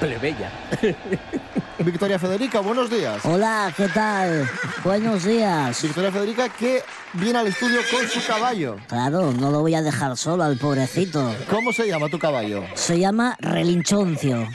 Plebeya. 0.00 0.52
Victoria 1.78 2.18
Federica, 2.18 2.60
buenos 2.60 2.90
días. 2.90 3.24
Hola, 3.24 3.72
¿qué 3.76 3.88
tal? 3.88 4.48
Buenos 4.84 5.24
días. 5.24 5.80
Victoria 5.82 6.10
Federica 6.10 6.48
que 6.48 6.82
viene 7.14 7.38
al 7.38 7.46
estudio 7.46 7.80
con 7.90 8.06
su 8.08 8.24
caballo. 8.26 8.76
Claro, 8.88 9.32
no 9.32 9.50
lo 9.50 9.60
voy 9.60 9.74
a 9.74 9.82
dejar 9.82 10.16
solo 10.16 10.42
al 10.42 10.56
pobrecito. 10.56 11.32
¿Cómo 11.48 11.72
se 11.72 11.86
llama 11.86 12.08
tu 12.08 12.18
caballo? 12.18 12.64
Se 12.74 12.98
llama 12.98 13.36
Relinchoncio. 13.40 14.48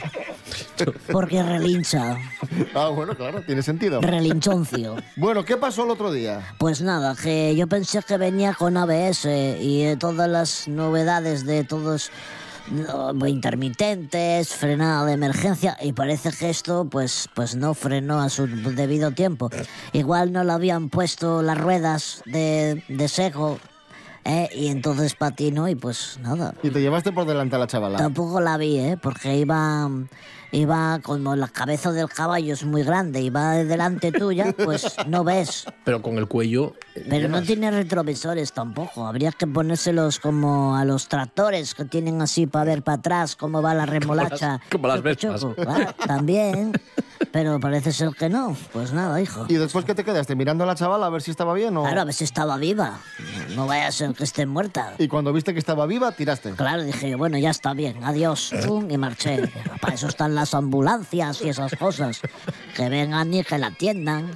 Porque 1.10 1.42
relincha. 1.42 2.18
Ah, 2.74 2.88
bueno, 2.88 3.14
claro, 3.14 3.42
tiene 3.42 3.62
sentido. 3.62 4.00
Relinchoncio. 4.00 4.96
Bueno, 5.16 5.44
¿qué 5.44 5.56
pasó 5.56 5.84
el 5.84 5.90
otro 5.90 6.12
día? 6.12 6.54
Pues 6.58 6.80
nada, 6.80 7.14
que 7.14 7.54
yo 7.56 7.66
pensé 7.66 8.02
que 8.02 8.16
venía 8.16 8.54
con 8.54 8.76
ABS 8.76 9.26
y 9.26 9.82
eh, 9.82 9.96
todas 9.98 10.28
las 10.28 10.68
novedades 10.68 11.46
de 11.46 11.64
todos 11.64 12.10
intermitentes, 13.26 14.54
frenada 14.54 15.04
de 15.04 15.12
emergencia 15.12 15.76
y 15.82 15.92
parece 15.92 16.30
que 16.30 16.50
esto 16.50 16.86
pues, 16.90 17.28
pues 17.34 17.56
no 17.56 17.74
frenó 17.74 18.20
a 18.20 18.28
su 18.28 18.46
debido 18.46 19.10
tiempo. 19.10 19.50
Igual 19.92 20.32
no 20.32 20.44
le 20.44 20.52
habían 20.52 20.88
puesto 20.88 21.42
las 21.42 21.58
ruedas 21.58 22.22
de, 22.26 22.82
de 22.88 23.08
seco 23.08 23.58
¿eh? 24.24 24.48
y 24.54 24.68
entonces 24.68 25.14
patinó 25.14 25.68
y 25.68 25.74
pues 25.74 26.18
nada. 26.22 26.54
Y 26.62 26.70
te 26.70 26.80
llevaste 26.80 27.12
por 27.12 27.26
delante 27.26 27.56
a 27.56 27.58
la 27.58 27.66
chavala. 27.66 27.98
Tampoco 27.98 28.40
la 28.40 28.56
vi, 28.56 28.78
¿eh? 28.78 28.98
porque 29.00 29.36
iba, 29.36 29.88
iba 30.52 30.98
como 31.02 31.36
la 31.36 31.48
cabeza 31.48 31.92
del 31.92 32.08
caballo 32.08 32.54
es 32.54 32.64
muy 32.64 32.82
grande 32.82 33.20
y 33.20 33.30
va 33.30 33.52
delante 33.54 34.12
tuya, 34.12 34.54
pues 34.64 34.96
no 35.06 35.24
ves. 35.24 35.66
Pero 35.84 36.02
con 36.02 36.16
el 36.18 36.26
cuello. 36.28 36.74
eh, 36.94 37.06
Pero 37.08 37.28
no 37.28 37.42
tiene 37.42 37.70
retrovisores 37.70 38.52
tampoco. 38.52 39.06
Habría 39.06 39.32
que 39.32 39.46
ponérselos 39.46 40.18
como 40.20 40.76
a 40.76 40.84
los 40.84 41.08
tractores 41.08 41.74
que 41.74 41.84
tienen 41.84 42.22
así 42.22 42.46
para 42.46 42.64
ver 42.64 42.82
para 42.82 42.98
atrás 42.98 43.36
cómo 43.36 43.62
va 43.62 43.74
la 43.74 43.86
remolacha. 43.86 44.60
como 44.70 44.88
las 44.88 45.02
choco. 45.16 45.54
Claro, 45.64 45.94
también. 46.06 46.72
Pero 47.32 47.58
parece 47.58 47.92
ser 47.92 48.10
que 48.10 48.28
no. 48.28 48.56
Pues 48.72 48.92
nada, 48.92 49.20
hijo. 49.20 49.46
¿Y 49.48 49.54
después 49.54 49.84
qué 49.84 49.94
te 49.94 50.04
quedaste? 50.04 50.36
¿Mirando 50.36 50.64
a 50.64 50.66
la 50.66 50.74
chavala 50.74 51.06
a 51.06 51.10
ver 51.10 51.22
si 51.22 51.30
estaba 51.30 51.54
bien 51.54 51.76
o...? 51.76 51.82
Claro, 51.82 52.02
a 52.02 52.04
ver 52.04 52.14
si 52.14 52.24
estaba 52.24 52.56
viva. 52.58 52.98
No 53.54 53.66
vaya 53.66 53.88
a 53.88 53.92
ser 53.92 54.12
que 54.14 54.24
esté 54.24 54.46
muerta. 54.46 54.94
Y 54.98 55.08
cuando 55.08 55.32
viste 55.32 55.52
que 55.52 55.58
estaba 55.58 55.86
viva, 55.86 56.12
tiraste. 56.12 56.52
Claro, 56.52 56.82
dije 56.82 57.10
yo, 57.10 57.18
bueno, 57.18 57.38
ya 57.38 57.50
está 57.50 57.72
bien, 57.74 58.02
adiós. 58.04 58.52
Pum, 58.66 58.90
y 58.90 58.98
marché. 58.98 59.50
Para 59.80 59.94
eso 59.94 60.08
están 60.08 60.34
las 60.34 60.54
ambulancias 60.54 61.40
y 61.42 61.48
esas 61.48 61.74
cosas. 61.76 62.20
Que 62.76 62.88
vengan 62.88 63.32
y 63.32 63.44
que 63.44 63.58
la 63.58 63.68
atiendan. 63.68 64.30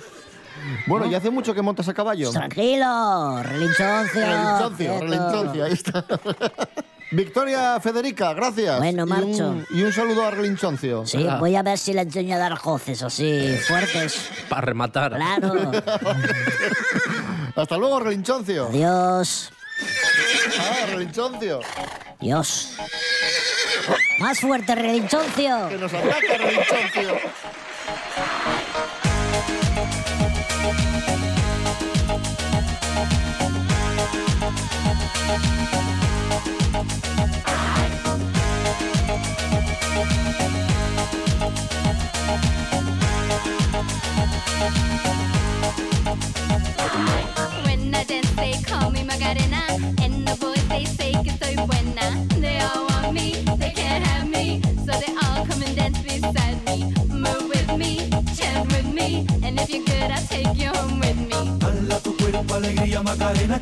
Bueno, 0.86 1.06
¿y 1.06 1.14
hace 1.14 1.30
mucho 1.30 1.54
que 1.54 1.62
montas 1.62 1.88
a 1.88 1.94
caballo? 1.94 2.30
Tranquilo, 2.32 3.42
relinchoncio. 3.42 4.20
Relinchoncio, 4.26 5.00
relinchoncio, 5.00 5.64
ahí 5.64 5.72
está. 5.72 6.04
Victoria 7.10 7.80
Federica, 7.80 8.34
gracias. 8.34 8.76
Bueno, 8.78 9.04
Y 9.06 9.08
marcho. 9.08 9.48
un, 9.48 9.66
y 9.70 9.82
un 9.82 9.90
saludo 9.94 10.26
a 10.26 10.30
Relinchoncio. 10.30 11.06
Sí, 11.06 11.26
voy 11.40 11.56
a 11.56 11.62
ver 11.62 11.78
si 11.78 11.94
le 11.94 12.02
enseño 12.02 12.34
a 12.34 12.38
dar 12.38 12.54
joces 12.56 13.02
así 13.02 13.56
fuertes. 13.66 14.28
Para 14.50 14.60
rematar. 14.60 15.14
Claro. 15.16 15.54
Hasta 17.58 17.76
luego, 17.76 17.98
Relinchoncio. 17.98 18.66
Adiós. 18.68 19.50
Ah, 20.60 20.86
Relinchoncio. 20.90 21.60
Dios. 22.20 22.76
Más 24.20 24.38
fuerte, 24.38 24.76
relinchoncio. 24.76 25.68
Que 25.68 25.76
nos 25.76 25.92
ataca 25.92 26.36
Relinchoncio. 26.38 27.18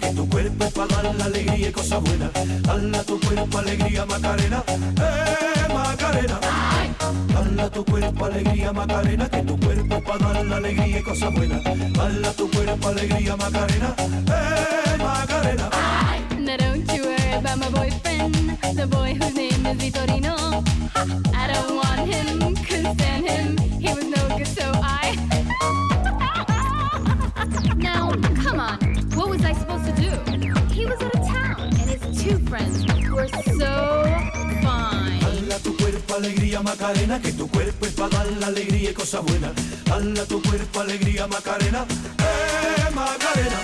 Que 0.01 0.13
tu 0.13 0.29
cuerpo 0.29 0.71
para 0.71 1.03
dar 1.03 1.15
la 1.15 1.25
alegría 1.25 1.69
y 1.69 1.73
tu 1.73 3.19
cuerpo 3.21 3.59
alegría 3.59 4.05
Macarena, 4.07 4.63
eh 4.69 5.73
Macarena. 5.73 6.41
Tu 7.73 7.85
cuerpo 7.85 8.25
alegría 8.25 8.73
Macarena, 8.73 9.29
que 9.29 9.43
tu 9.43 9.59
cuerpo 9.59 10.01
para 10.03 10.33
dar 10.33 10.47
la 10.47 10.57
alegría 10.57 10.99
y 10.99 11.03
tu 11.03 12.51
cuerpo 12.51 12.89
alegría 12.89 13.37
Macarena, 13.37 13.95
eh 13.99 14.97
Macarena. 14.99 15.71
Now 16.39 16.57
don't 16.57 16.93
you 16.93 17.05
worry 17.05 17.33
about 17.35 17.59
my 17.59 17.71
boyfriend, 17.71 18.59
the 18.77 18.87
boy 18.87 19.15
whose 19.15 19.35
name 19.35 19.67
is 19.67 19.77
Vitorino. 19.79 20.63
I 21.35 21.49
don't 21.53 21.77
want 21.77 22.09
him, 22.09 22.55
couldn't 22.67 22.95
stand 22.95 23.29
him. 23.29 23.56
Alegría 36.17 36.63
Macarena, 36.63 37.21
que 37.21 37.33
tu 37.33 37.49
cuerpo 37.49 37.87
es 37.87 37.93
para 37.93 38.19
dar 38.19 38.27
la 38.41 38.47
alegría 38.47 38.91
y 38.91 38.95
cosas 38.95 39.23
buenas. 39.23 39.53
Dala 39.85 40.25
tu 40.25 40.43
cuerpo 40.43 40.81
alegría 40.81 41.27
Macarena, 41.27 41.85
eh 42.19 42.91
Macarena. 42.95 43.61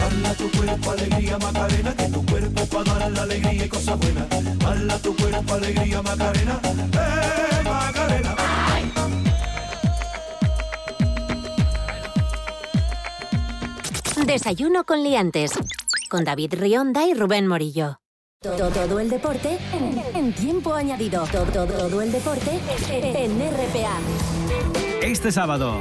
Dala 0.00 0.34
tu 0.34 0.50
cuerpo 0.50 0.90
alegría 0.90 1.38
Macarena, 1.38 1.94
que 1.94 2.08
tu 2.08 2.26
cuerpo 2.26 2.66
para 2.66 2.94
dar 2.98 3.12
la 3.12 3.22
alegría 3.22 3.64
y 3.64 3.68
cosas 3.68 3.98
buenas. 3.98 4.26
Dala 4.58 4.98
tu 4.98 5.16
cuerpo 5.16 5.54
alegría 5.54 6.02
Macarena, 6.02 6.60
eh 6.64 7.62
Macarena. 7.64 8.36
Desayuno 14.26 14.84
con 14.84 15.02
liantes. 15.02 15.52
Con 16.08 16.24
David 16.24 16.54
Rionda 16.54 17.06
y 17.06 17.14
Rubén 17.14 17.46
Morillo. 17.46 17.99
Todo, 18.42 18.70
todo 18.70 19.00
el 19.00 19.10
deporte 19.10 19.58
en, 20.14 20.32
tiempo 20.32 20.72
añadido. 20.72 21.24
Todo, 21.30 21.44
todo, 21.44 21.66
todo 21.66 22.00
el 22.00 22.10
deporte 22.10 22.58
en 22.90 23.38
RPA. 23.38 23.98
Este 25.02 25.30
sábado, 25.30 25.78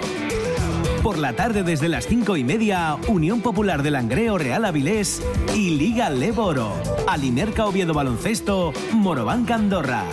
por 1.01 1.17
la 1.17 1.31
tarde 1.31 1.63
desde 1.63 1.87
las 1.87 2.05
cinco 2.05 2.35
y 2.35 2.43
media, 2.43 2.97
Unión 3.07 3.39
Popular 3.39 3.81
del 3.81 3.93
Langreo 3.93 4.37
Real 4.37 4.65
Avilés 4.65 5.23
y 5.55 5.69
Liga 5.69 6.09
Leboro. 6.09 6.73
Alimerca 7.07 7.65
Oviedo 7.65 7.93
Baloncesto, 7.93 8.73
Morobanca 8.91 9.55
Andorra. 9.55 10.03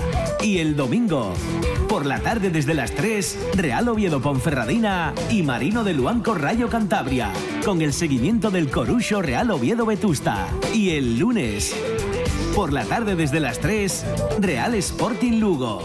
Y 0.41 0.59
el 0.59 0.77
domingo, 0.77 1.33
por 1.89 2.07
la 2.07 2.21
tarde 2.21 2.51
desde 2.51 2.75
las 2.75 2.93
3, 2.93 3.55
Real 3.57 3.89
Oviedo 3.89 4.21
Ponferradina 4.21 5.13
y 5.31 5.43
Marino 5.43 5.83
de 5.83 5.95
Luanco 5.95 6.35
Rayo 6.35 6.69
Cantabria, 6.69 7.33
con 7.65 7.83
el 7.83 7.93
seguimiento 7.93 8.53
del 8.53 8.71
Corucho 8.71 9.23
Real 9.23 9.51
Oviedo 9.51 9.87
Vetusta. 9.87 10.47
Y 10.73 10.91
el 10.91 11.19
lunes, 11.19 11.75
por 12.57 12.73
la 12.73 12.87
tarde 12.87 13.15
desde 13.17 13.39
las 13.39 13.59
3, 13.61 14.05
Real 14.41 14.75
Sporting 14.77 15.41
Lugo. 15.41 15.83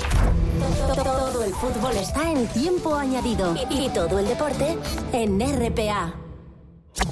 Todo 0.95 1.43
el 1.43 1.51
fútbol 1.51 1.97
está 1.97 2.31
en 2.31 2.47
tiempo 2.47 2.95
añadido. 2.95 3.53
Y, 3.69 3.89
todo 3.89 4.19
el 4.19 4.25
deporte 4.25 4.77
en 5.12 5.38
RPA. 5.41 6.13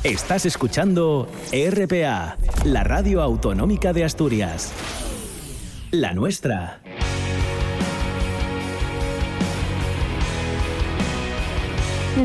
Estás 0.05 0.45
escuchando 0.45 1.27
RPA, 1.51 2.37
la 2.63 2.85
radio 2.85 3.21
autonómica 3.21 3.91
de 3.91 4.05
Asturias. 4.05 4.71
La 5.91 6.13
nuestra. 6.13 6.81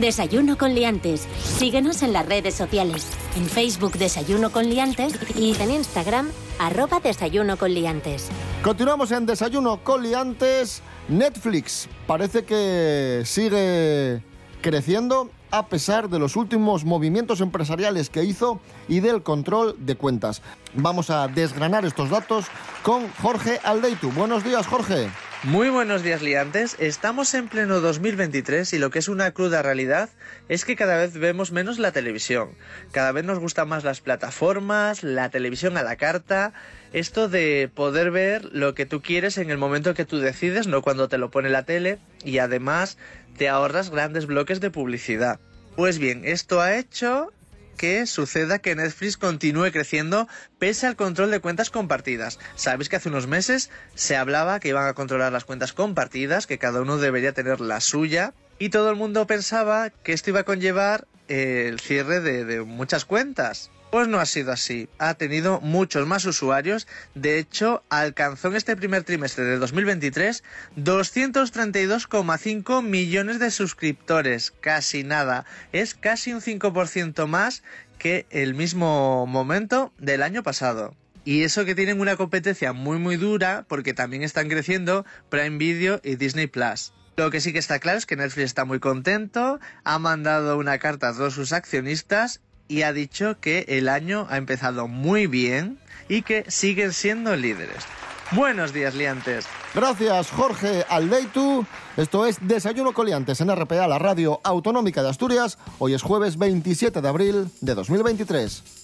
Desayuno 0.00 0.56
con 0.56 0.72
liantes. 0.72 1.26
Síguenos 1.42 2.04
en 2.04 2.12
las 2.12 2.26
redes 2.26 2.54
sociales. 2.54 3.08
En 3.36 3.46
Facebook 3.46 3.98
Desayuno 3.98 4.52
con 4.52 4.68
liantes 4.68 5.18
y 5.36 5.60
en 5.60 5.72
Instagram 5.72 6.30
arroba 6.58 7.00
Desayuno 7.00 7.56
con 7.56 7.72
liantes. 7.72 8.28
Continuamos 8.62 9.10
en 9.12 9.26
Desayuno 9.26 9.82
con 9.82 10.02
Liantes. 10.02 10.82
Netflix 11.08 11.88
parece 12.06 12.44
que 12.44 13.22
sigue 13.24 14.22
creciendo 14.62 15.30
a 15.50 15.66
pesar 15.66 16.08
de 16.08 16.18
los 16.18 16.34
últimos 16.34 16.84
movimientos 16.84 17.40
empresariales 17.40 18.10
que 18.10 18.24
hizo 18.24 18.60
y 18.88 19.00
del 19.00 19.22
control 19.22 19.76
de 19.78 19.94
cuentas. 19.94 20.42
Vamos 20.74 21.10
a 21.10 21.28
desgranar 21.28 21.84
estos 21.84 22.10
datos 22.10 22.46
con 22.82 23.08
Jorge 23.22 23.60
Aldeitu. 23.62 24.10
Buenos 24.12 24.42
días, 24.42 24.66
Jorge. 24.66 25.08
Muy 25.44 25.68
buenos 25.68 26.02
días, 26.02 26.22
liantes. 26.22 26.74
Estamos 26.78 27.34
en 27.34 27.48
pleno 27.48 27.80
2023 27.80 28.72
y 28.72 28.78
lo 28.78 28.88
que 28.88 28.98
es 28.98 29.08
una 29.08 29.30
cruda 29.32 29.60
realidad 29.60 30.08
es 30.48 30.64
que 30.64 30.74
cada 30.74 30.96
vez 30.96 31.18
vemos 31.18 31.52
menos 31.52 31.78
la 31.78 31.92
televisión. 31.92 32.52
Cada 32.92 33.12
vez 33.12 33.26
nos 33.26 33.38
gustan 33.40 33.68
más 33.68 33.84
las 33.84 34.00
plataformas, 34.00 35.02
la 35.02 35.28
televisión 35.28 35.76
a 35.76 35.82
la 35.82 35.96
carta, 35.96 36.54
esto 36.94 37.28
de 37.28 37.70
poder 37.74 38.10
ver 38.10 38.46
lo 38.54 38.74
que 38.74 38.86
tú 38.86 39.02
quieres 39.02 39.36
en 39.36 39.50
el 39.50 39.58
momento 39.58 39.92
que 39.92 40.06
tú 40.06 40.18
decides, 40.18 40.66
no 40.66 40.80
cuando 40.80 41.10
te 41.10 41.18
lo 41.18 41.30
pone 41.30 41.50
la 41.50 41.64
tele, 41.64 41.98
y 42.24 42.38
además 42.38 42.96
te 43.36 43.50
ahorras 43.50 43.90
grandes 43.90 44.24
bloques 44.24 44.60
de 44.60 44.70
publicidad. 44.70 45.40
Pues 45.76 45.98
bien, 45.98 46.22
esto 46.24 46.62
ha 46.62 46.74
hecho 46.78 47.34
que 47.74 48.06
suceda 48.06 48.58
que 48.58 48.74
Netflix 48.74 49.16
continúe 49.16 49.70
creciendo 49.72 50.28
pese 50.58 50.86
al 50.86 50.96
control 50.96 51.30
de 51.30 51.40
cuentas 51.40 51.70
compartidas. 51.70 52.38
Sabéis 52.54 52.88
que 52.88 52.96
hace 52.96 53.08
unos 53.08 53.26
meses 53.26 53.70
se 53.94 54.16
hablaba 54.16 54.60
que 54.60 54.68
iban 54.68 54.86
a 54.86 54.94
controlar 54.94 55.32
las 55.32 55.44
cuentas 55.44 55.72
compartidas, 55.72 56.46
que 56.46 56.58
cada 56.58 56.80
uno 56.82 56.98
debería 56.98 57.32
tener 57.32 57.60
la 57.60 57.80
suya, 57.80 58.34
y 58.58 58.68
todo 58.68 58.90
el 58.90 58.96
mundo 58.96 59.26
pensaba 59.26 59.90
que 59.90 60.12
esto 60.12 60.30
iba 60.30 60.40
a 60.40 60.44
conllevar 60.44 61.06
eh, 61.28 61.66
el 61.68 61.80
cierre 61.80 62.20
de, 62.20 62.44
de 62.44 62.62
muchas 62.62 63.04
cuentas. 63.04 63.70
Pues 63.94 64.08
no 64.08 64.18
ha 64.18 64.26
sido 64.26 64.50
así. 64.50 64.88
Ha 64.98 65.14
tenido 65.14 65.60
muchos 65.60 66.04
más 66.04 66.24
usuarios. 66.24 66.88
De 67.14 67.38
hecho, 67.38 67.84
alcanzó 67.90 68.48
en 68.48 68.56
este 68.56 68.74
primer 68.74 69.04
trimestre 69.04 69.44
de 69.44 69.56
2023 69.56 70.42
232,5 70.76 72.82
millones 72.82 73.38
de 73.38 73.52
suscriptores. 73.52 74.52
Casi 74.60 75.04
nada. 75.04 75.44
Es 75.70 75.94
casi 75.94 76.32
un 76.32 76.40
5% 76.40 77.28
más 77.28 77.62
que 77.96 78.26
el 78.30 78.54
mismo 78.54 79.28
momento 79.28 79.92
del 79.98 80.24
año 80.24 80.42
pasado. 80.42 80.96
Y 81.24 81.44
eso 81.44 81.64
que 81.64 81.76
tienen 81.76 82.00
una 82.00 82.16
competencia 82.16 82.72
muy 82.72 82.98
muy 82.98 83.16
dura 83.16 83.64
porque 83.68 83.94
también 83.94 84.24
están 84.24 84.48
creciendo 84.48 85.06
Prime 85.28 85.58
Video 85.58 86.00
y 86.02 86.16
Disney 86.16 86.48
Plus. 86.48 86.92
Lo 87.16 87.30
que 87.30 87.40
sí 87.40 87.52
que 87.52 87.60
está 87.60 87.78
claro 87.78 87.96
es 87.96 88.06
que 88.06 88.16
Netflix 88.16 88.46
está 88.46 88.64
muy 88.64 88.80
contento, 88.80 89.60
ha 89.84 89.98
mandado 90.00 90.58
una 90.58 90.78
carta 90.78 91.10
a 91.10 91.12
todos 91.12 91.34
sus 91.34 91.52
accionistas 91.52 92.40
y 92.68 92.82
ha 92.82 92.92
dicho 92.92 93.38
que 93.40 93.64
el 93.68 93.88
año 93.88 94.26
ha 94.30 94.36
empezado 94.36 94.88
muy 94.88 95.26
bien 95.26 95.78
y 96.08 96.22
que 96.22 96.44
siguen 96.48 96.92
siendo 96.92 97.36
líderes. 97.36 97.84
Buenos 98.32 98.72
días, 98.72 98.94
liantes. 98.94 99.46
Gracias, 99.74 100.30
Jorge 100.30 100.84
Aldeitu. 100.88 101.66
Esto 101.96 102.26
es 102.26 102.38
Desayuno 102.40 102.92
Coliantes 102.92 103.40
en 103.40 103.54
RPA, 103.54 103.86
la 103.86 103.98
radio 103.98 104.40
autonómica 104.42 105.02
de 105.02 105.10
Asturias. 105.10 105.58
Hoy 105.78 105.94
es 105.94 106.02
jueves 106.02 106.38
27 106.38 107.00
de 107.00 107.08
abril 107.08 107.48
de 107.60 107.74
2023. 107.74 108.83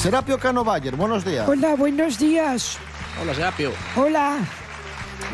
Serapio 0.00 0.38
Cano 0.38 0.64
Bayer, 0.64 0.94
buenos 0.94 1.24
días. 1.24 1.48
Hola, 1.48 1.74
buenos 1.74 2.18
días. 2.18 2.78
Hola, 3.20 3.34
Serapio. 3.34 3.72
Hola. 3.96 4.38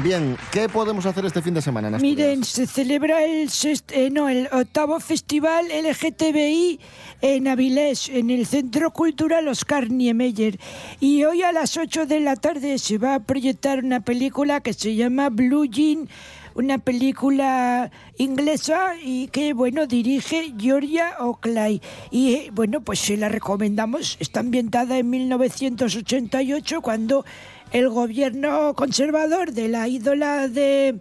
Bien, 0.02 0.38
¿qué 0.50 0.68
podemos 0.70 1.04
hacer 1.04 1.26
este 1.26 1.42
fin 1.42 1.52
de 1.52 1.60
semana 1.60 1.88
en 1.88 1.94
Asturias? 1.96 2.16
Miren, 2.16 2.44
se 2.44 2.66
celebra 2.66 3.22
el, 3.24 3.50
sest- 3.50 3.92
eh, 3.92 4.08
no, 4.10 4.30
el 4.30 4.48
octavo 4.50 4.98
festival 4.98 5.66
LGTBI 5.68 6.80
en 7.20 7.46
Avilés, 7.48 8.08
en 8.08 8.30
el 8.30 8.46
Centro 8.46 8.90
Cultural 8.92 9.46
Oscar 9.48 9.90
Niemeyer. 9.90 10.58
Y 10.98 11.24
hoy 11.24 11.42
a 11.42 11.52
las 11.52 11.76
8 11.76 12.06
de 12.06 12.20
la 12.20 12.36
tarde 12.36 12.78
se 12.78 12.96
va 12.96 13.16
a 13.16 13.20
proyectar 13.20 13.84
una 13.84 14.00
película 14.00 14.60
que 14.62 14.72
se 14.72 14.94
llama 14.94 15.28
Blue 15.28 15.66
Jean, 15.66 16.08
una 16.54 16.78
película 16.78 17.90
inglesa 18.16 18.94
y 19.02 19.28
que, 19.28 19.52
bueno, 19.52 19.86
dirige 19.86 20.54
Georgia 20.58 21.16
Oclay. 21.18 21.80
Y, 22.10 22.50
bueno, 22.50 22.80
pues 22.80 23.00
se 23.00 23.16
la 23.16 23.28
recomendamos. 23.28 24.16
Está 24.20 24.40
ambientada 24.40 24.98
en 24.98 25.10
1988 25.10 26.80
cuando 26.80 27.24
el 27.72 27.88
gobierno 27.88 28.74
conservador 28.74 29.52
de 29.52 29.68
la 29.68 29.88
ídola 29.88 30.48
de, 30.48 31.00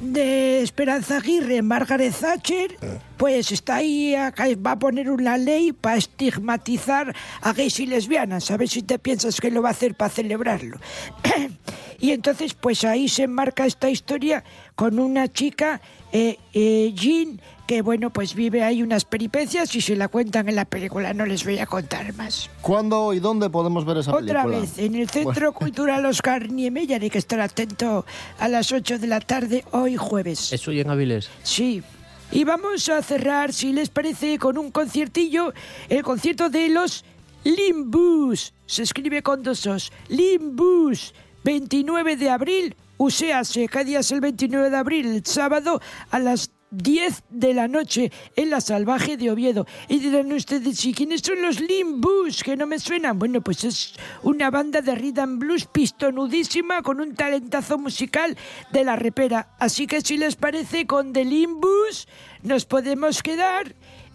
de 0.00 0.62
Esperanza 0.62 1.16
Aguirre, 1.16 1.62
Margaret 1.62 2.14
Thatcher, 2.14 2.76
pues 3.16 3.50
está 3.50 3.76
ahí, 3.76 4.14
va 4.14 4.70
a 4.72 4.78
poner 4.78 5.10
una 5.10 5.36
ley 5.38 5.72
para 5.72 5.96
estigmatizar 5.96 7.14
a 7.40 7.52
gays 7.52 7.80
y 7.80 7.86
lesbianas. 7.86 8.50
A 8.50 8.56
ver 8.56 8.68
si 8.68 8.82
te 8.82 8.98
piensas 8.98 9.40
que 9.40 9.50
lo 9.50 9.62
va 9.62 9.70
a 9.70 9.72
hacer 9.72 9.94
para 9.94 10.10
celebrarlo. 10.10 10.78
y 11.98 12.12
entonces, 12.12 12.54
pues 12.54 12.84
ahí 12.84 13.08
se 13.08 13.24
enmarca 13.24 13.66
esta 13.66 13.88
historia 13.88 14.44
con 14.76 14.98
una 14.98 15.26
chica, 15.32 15.80
eh, 16.12 16.38
eh, 16.52 16.92
Jean, 16.94 17.40
que 17.66 17.80
bueno, 17.80 18.10
pues 18.12 18.34
vive 18.34 18.62
ahí 18.62 18.82
unas 18.82 19.06
peripecias 19.06 19.74
y 19.74 19.80
se 19.80 19.96
la 19.96 20.08
cuentan 20.08 20.48
en 20.50 20.54
la 20.54 20.66
película. 20.66 21.14
No 21.14 21.24
les 21.24 21.44
voy 21.44 21.58
a 21.58 21.66
contar 21.66 22.14
más. 22.14 22.50
¿Cuándo 22.60 23.14
y 23.14 23.18
dónde 23.18 23.48
podemos 23.48 23.86
ver 23.86 23.96
esa 23.96 24.14
Otra 24.14 24.44
película? 24.44 24.60
vez, 24.60 24.78
en 24.78 24.94
el 24.94 25.08
Centro 25.08 25.52
Cultural 25.52 26.04
Oscar 26.04 26.50
Niemeyer, 26.50 27.02
hay 27.02 27.10
que 27.10 27.18
estar 27.18 27.40
atento 27.40 28.04
a 28.38 28.48
las 28.48 28.70
8 28.70 28.98
de 28.98 29.06
la 29.06 29.20
tarde 29.20 29.64
hoy 29.72 29.96
jueves. 29.96 30.52
Eso 30.52 30.70
y 30.70 30.80
en 30.80 30.90
Avilés. 30.90 31.30
Sí. 31.42 31.82
Y 32.30 32.44
vamos 32.44 32.88
a 32.90 33.02
cerrar, 33.02 33.54
si 33.54 33.72
les 33.72 33.88
parece, 33.88 34.38
con 34.38 34.58
un 34.58 34.70
conciertillo, 34.70 35.54
el 35.88 36.02
concierto 36.02 36.50
de 36.50 36.68
los 36.68 37.04
Limbus. 37.44 38.52
Se 38.66 38.82
escribe 38.82 39.22
con 39.22 39.42
dos 39.42 39.66
os. 39.66 39.90
Limbus, 40.08 41.14
29 41.44 42.16
de 42.16 42.28
abril. 42.30 42.76
Uséase, 42.98 43.68
¿qué 43.68 43.84
día 43.84 44.00
es 44.00 44.10
el 44.10 44.20
29 44.20 44.70
de 44.70 44.76
abril? 44.76 45.06
El 45.06 45.26
sábado 45.26 45.80
a 46.10 46.18
las 46.18 46.50
10 46.70 47.24
de 47.30 47.54
la 47.54 47.68
noche 47.68 48.10
en 48.34 48.50
la 48.50 48.60
Salvaje 48.60 49.16
de 49.16 49.30
Oviedo. 49.30 49.66
Y 49.88 49.98
dirán 49.98 50.32
ustedes, 50.32 50.84
¿y 50.84 50.94
quiénes 50.94 51.20
son 51.20 51.42
los 51.42 51.60
Limbus? 51.60 52.42
Que 52.42 52.56
no 52.56 52.66
me 52.66 52.78
suenan. 52.78 53.18
Bueno, 53.18 53.40
pues 53.40 53.64
es 53.64 53.94
una 54.22 54.50
banda 54.50 54.80
de 54.80 54.94
rhythm 54.94 55.38
blues 55.38 55.66
pistonudísima 55.66 56.82
con 56.82 57.00
un 57.00 57.14
talentazo 57.14 57.78
musical 57.78 58.36
de 58.72 58.84
la 58.84 58.96
repera. 58.96 59.54
Así 59.58 59.86
que 59.86 60.00
si 60.00 60.16
les 60.16 60.36
parece, 60.36 60.86
con 60.86 61.12
The 61.12 61.24
Limbus 61.24 62.08
nos 62.42 62.64
podemos 62.64 63.22
quedar 63.22 63.74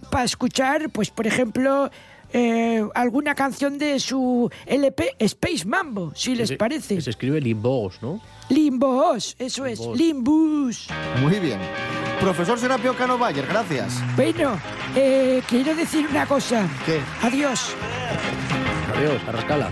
para 0.09 0.25
escuchar, 0.25 0.89
pues 0.89 1.09
por 1.09 1.27
ejemplo, 1.27 1.89
eh, 2.33 2.85
alguna 2.93 3.35
canción 3.35 3.77
de 3.77 3.99
su 3.99 4.49
LP 4.65 5.15
Space 5.19 5.65
Mambo, 5.65 6.11
si 6.15 6.35
les 6.35 6.51
parece. 6.53 7.01
Se 7.01 7.09
escribe 7.09 7.41
Limbos, 7.41 8.01
¿no? 8.01 8.21
Limbos, 8.49 9.35
eso 9.39 9.65
es. 9.65 9.79
Limbus. 9.79 10.87
Muy 11.21 11.39
bien. 11.39 11.59
Profesor 12.19 12.59
Serapio 12.59 12.95
Cano 12.95 13.17
Bayer, 13.17 13.47
gracias. 13.47 13.99
Bueno, 14.15 14.59
eh, 14.95 15.41
quiero 15.47 15.73
decir 15.75 16.05
una 16.07 16.25
cosa. 16.25 16.67
¿Qué? 16.85 16.99
Adiós. 17.23 17.75
Adiós, 18.95 19.21
arrascala. 19.27 19.71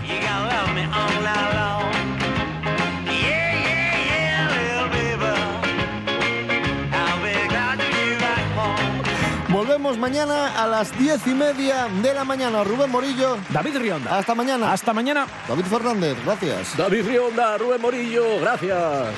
Volvemos 9.90 10.08
mañana 10.08 10.62
a 10.62 10.68
las 10.68 10.96
diez 10.96 11.26
y 11.26 11.34
media 11.34 11.88
de 12.00 12.14
la 12.14 12.22
mañana. 12.22 12.62
Rubén 12.62 12.92
Morillo. 12.92 13.38
David 13.48 13.76
Rionda. 13.76 14.18
Hasta 14.18 14.36
mañana. 14.36 14.72
Hasta 14.72 14.92
mañana. 14.92 15.26
David 15.48 15.64
Fernández, 15.64 16.16
gracias. 16.24 16.76
David 16.76 17.06
Rionda, 17.08 17.58
Rubén 17.58 17.82
Morillo, 17.82 18.38
gracias. 18.40 19.08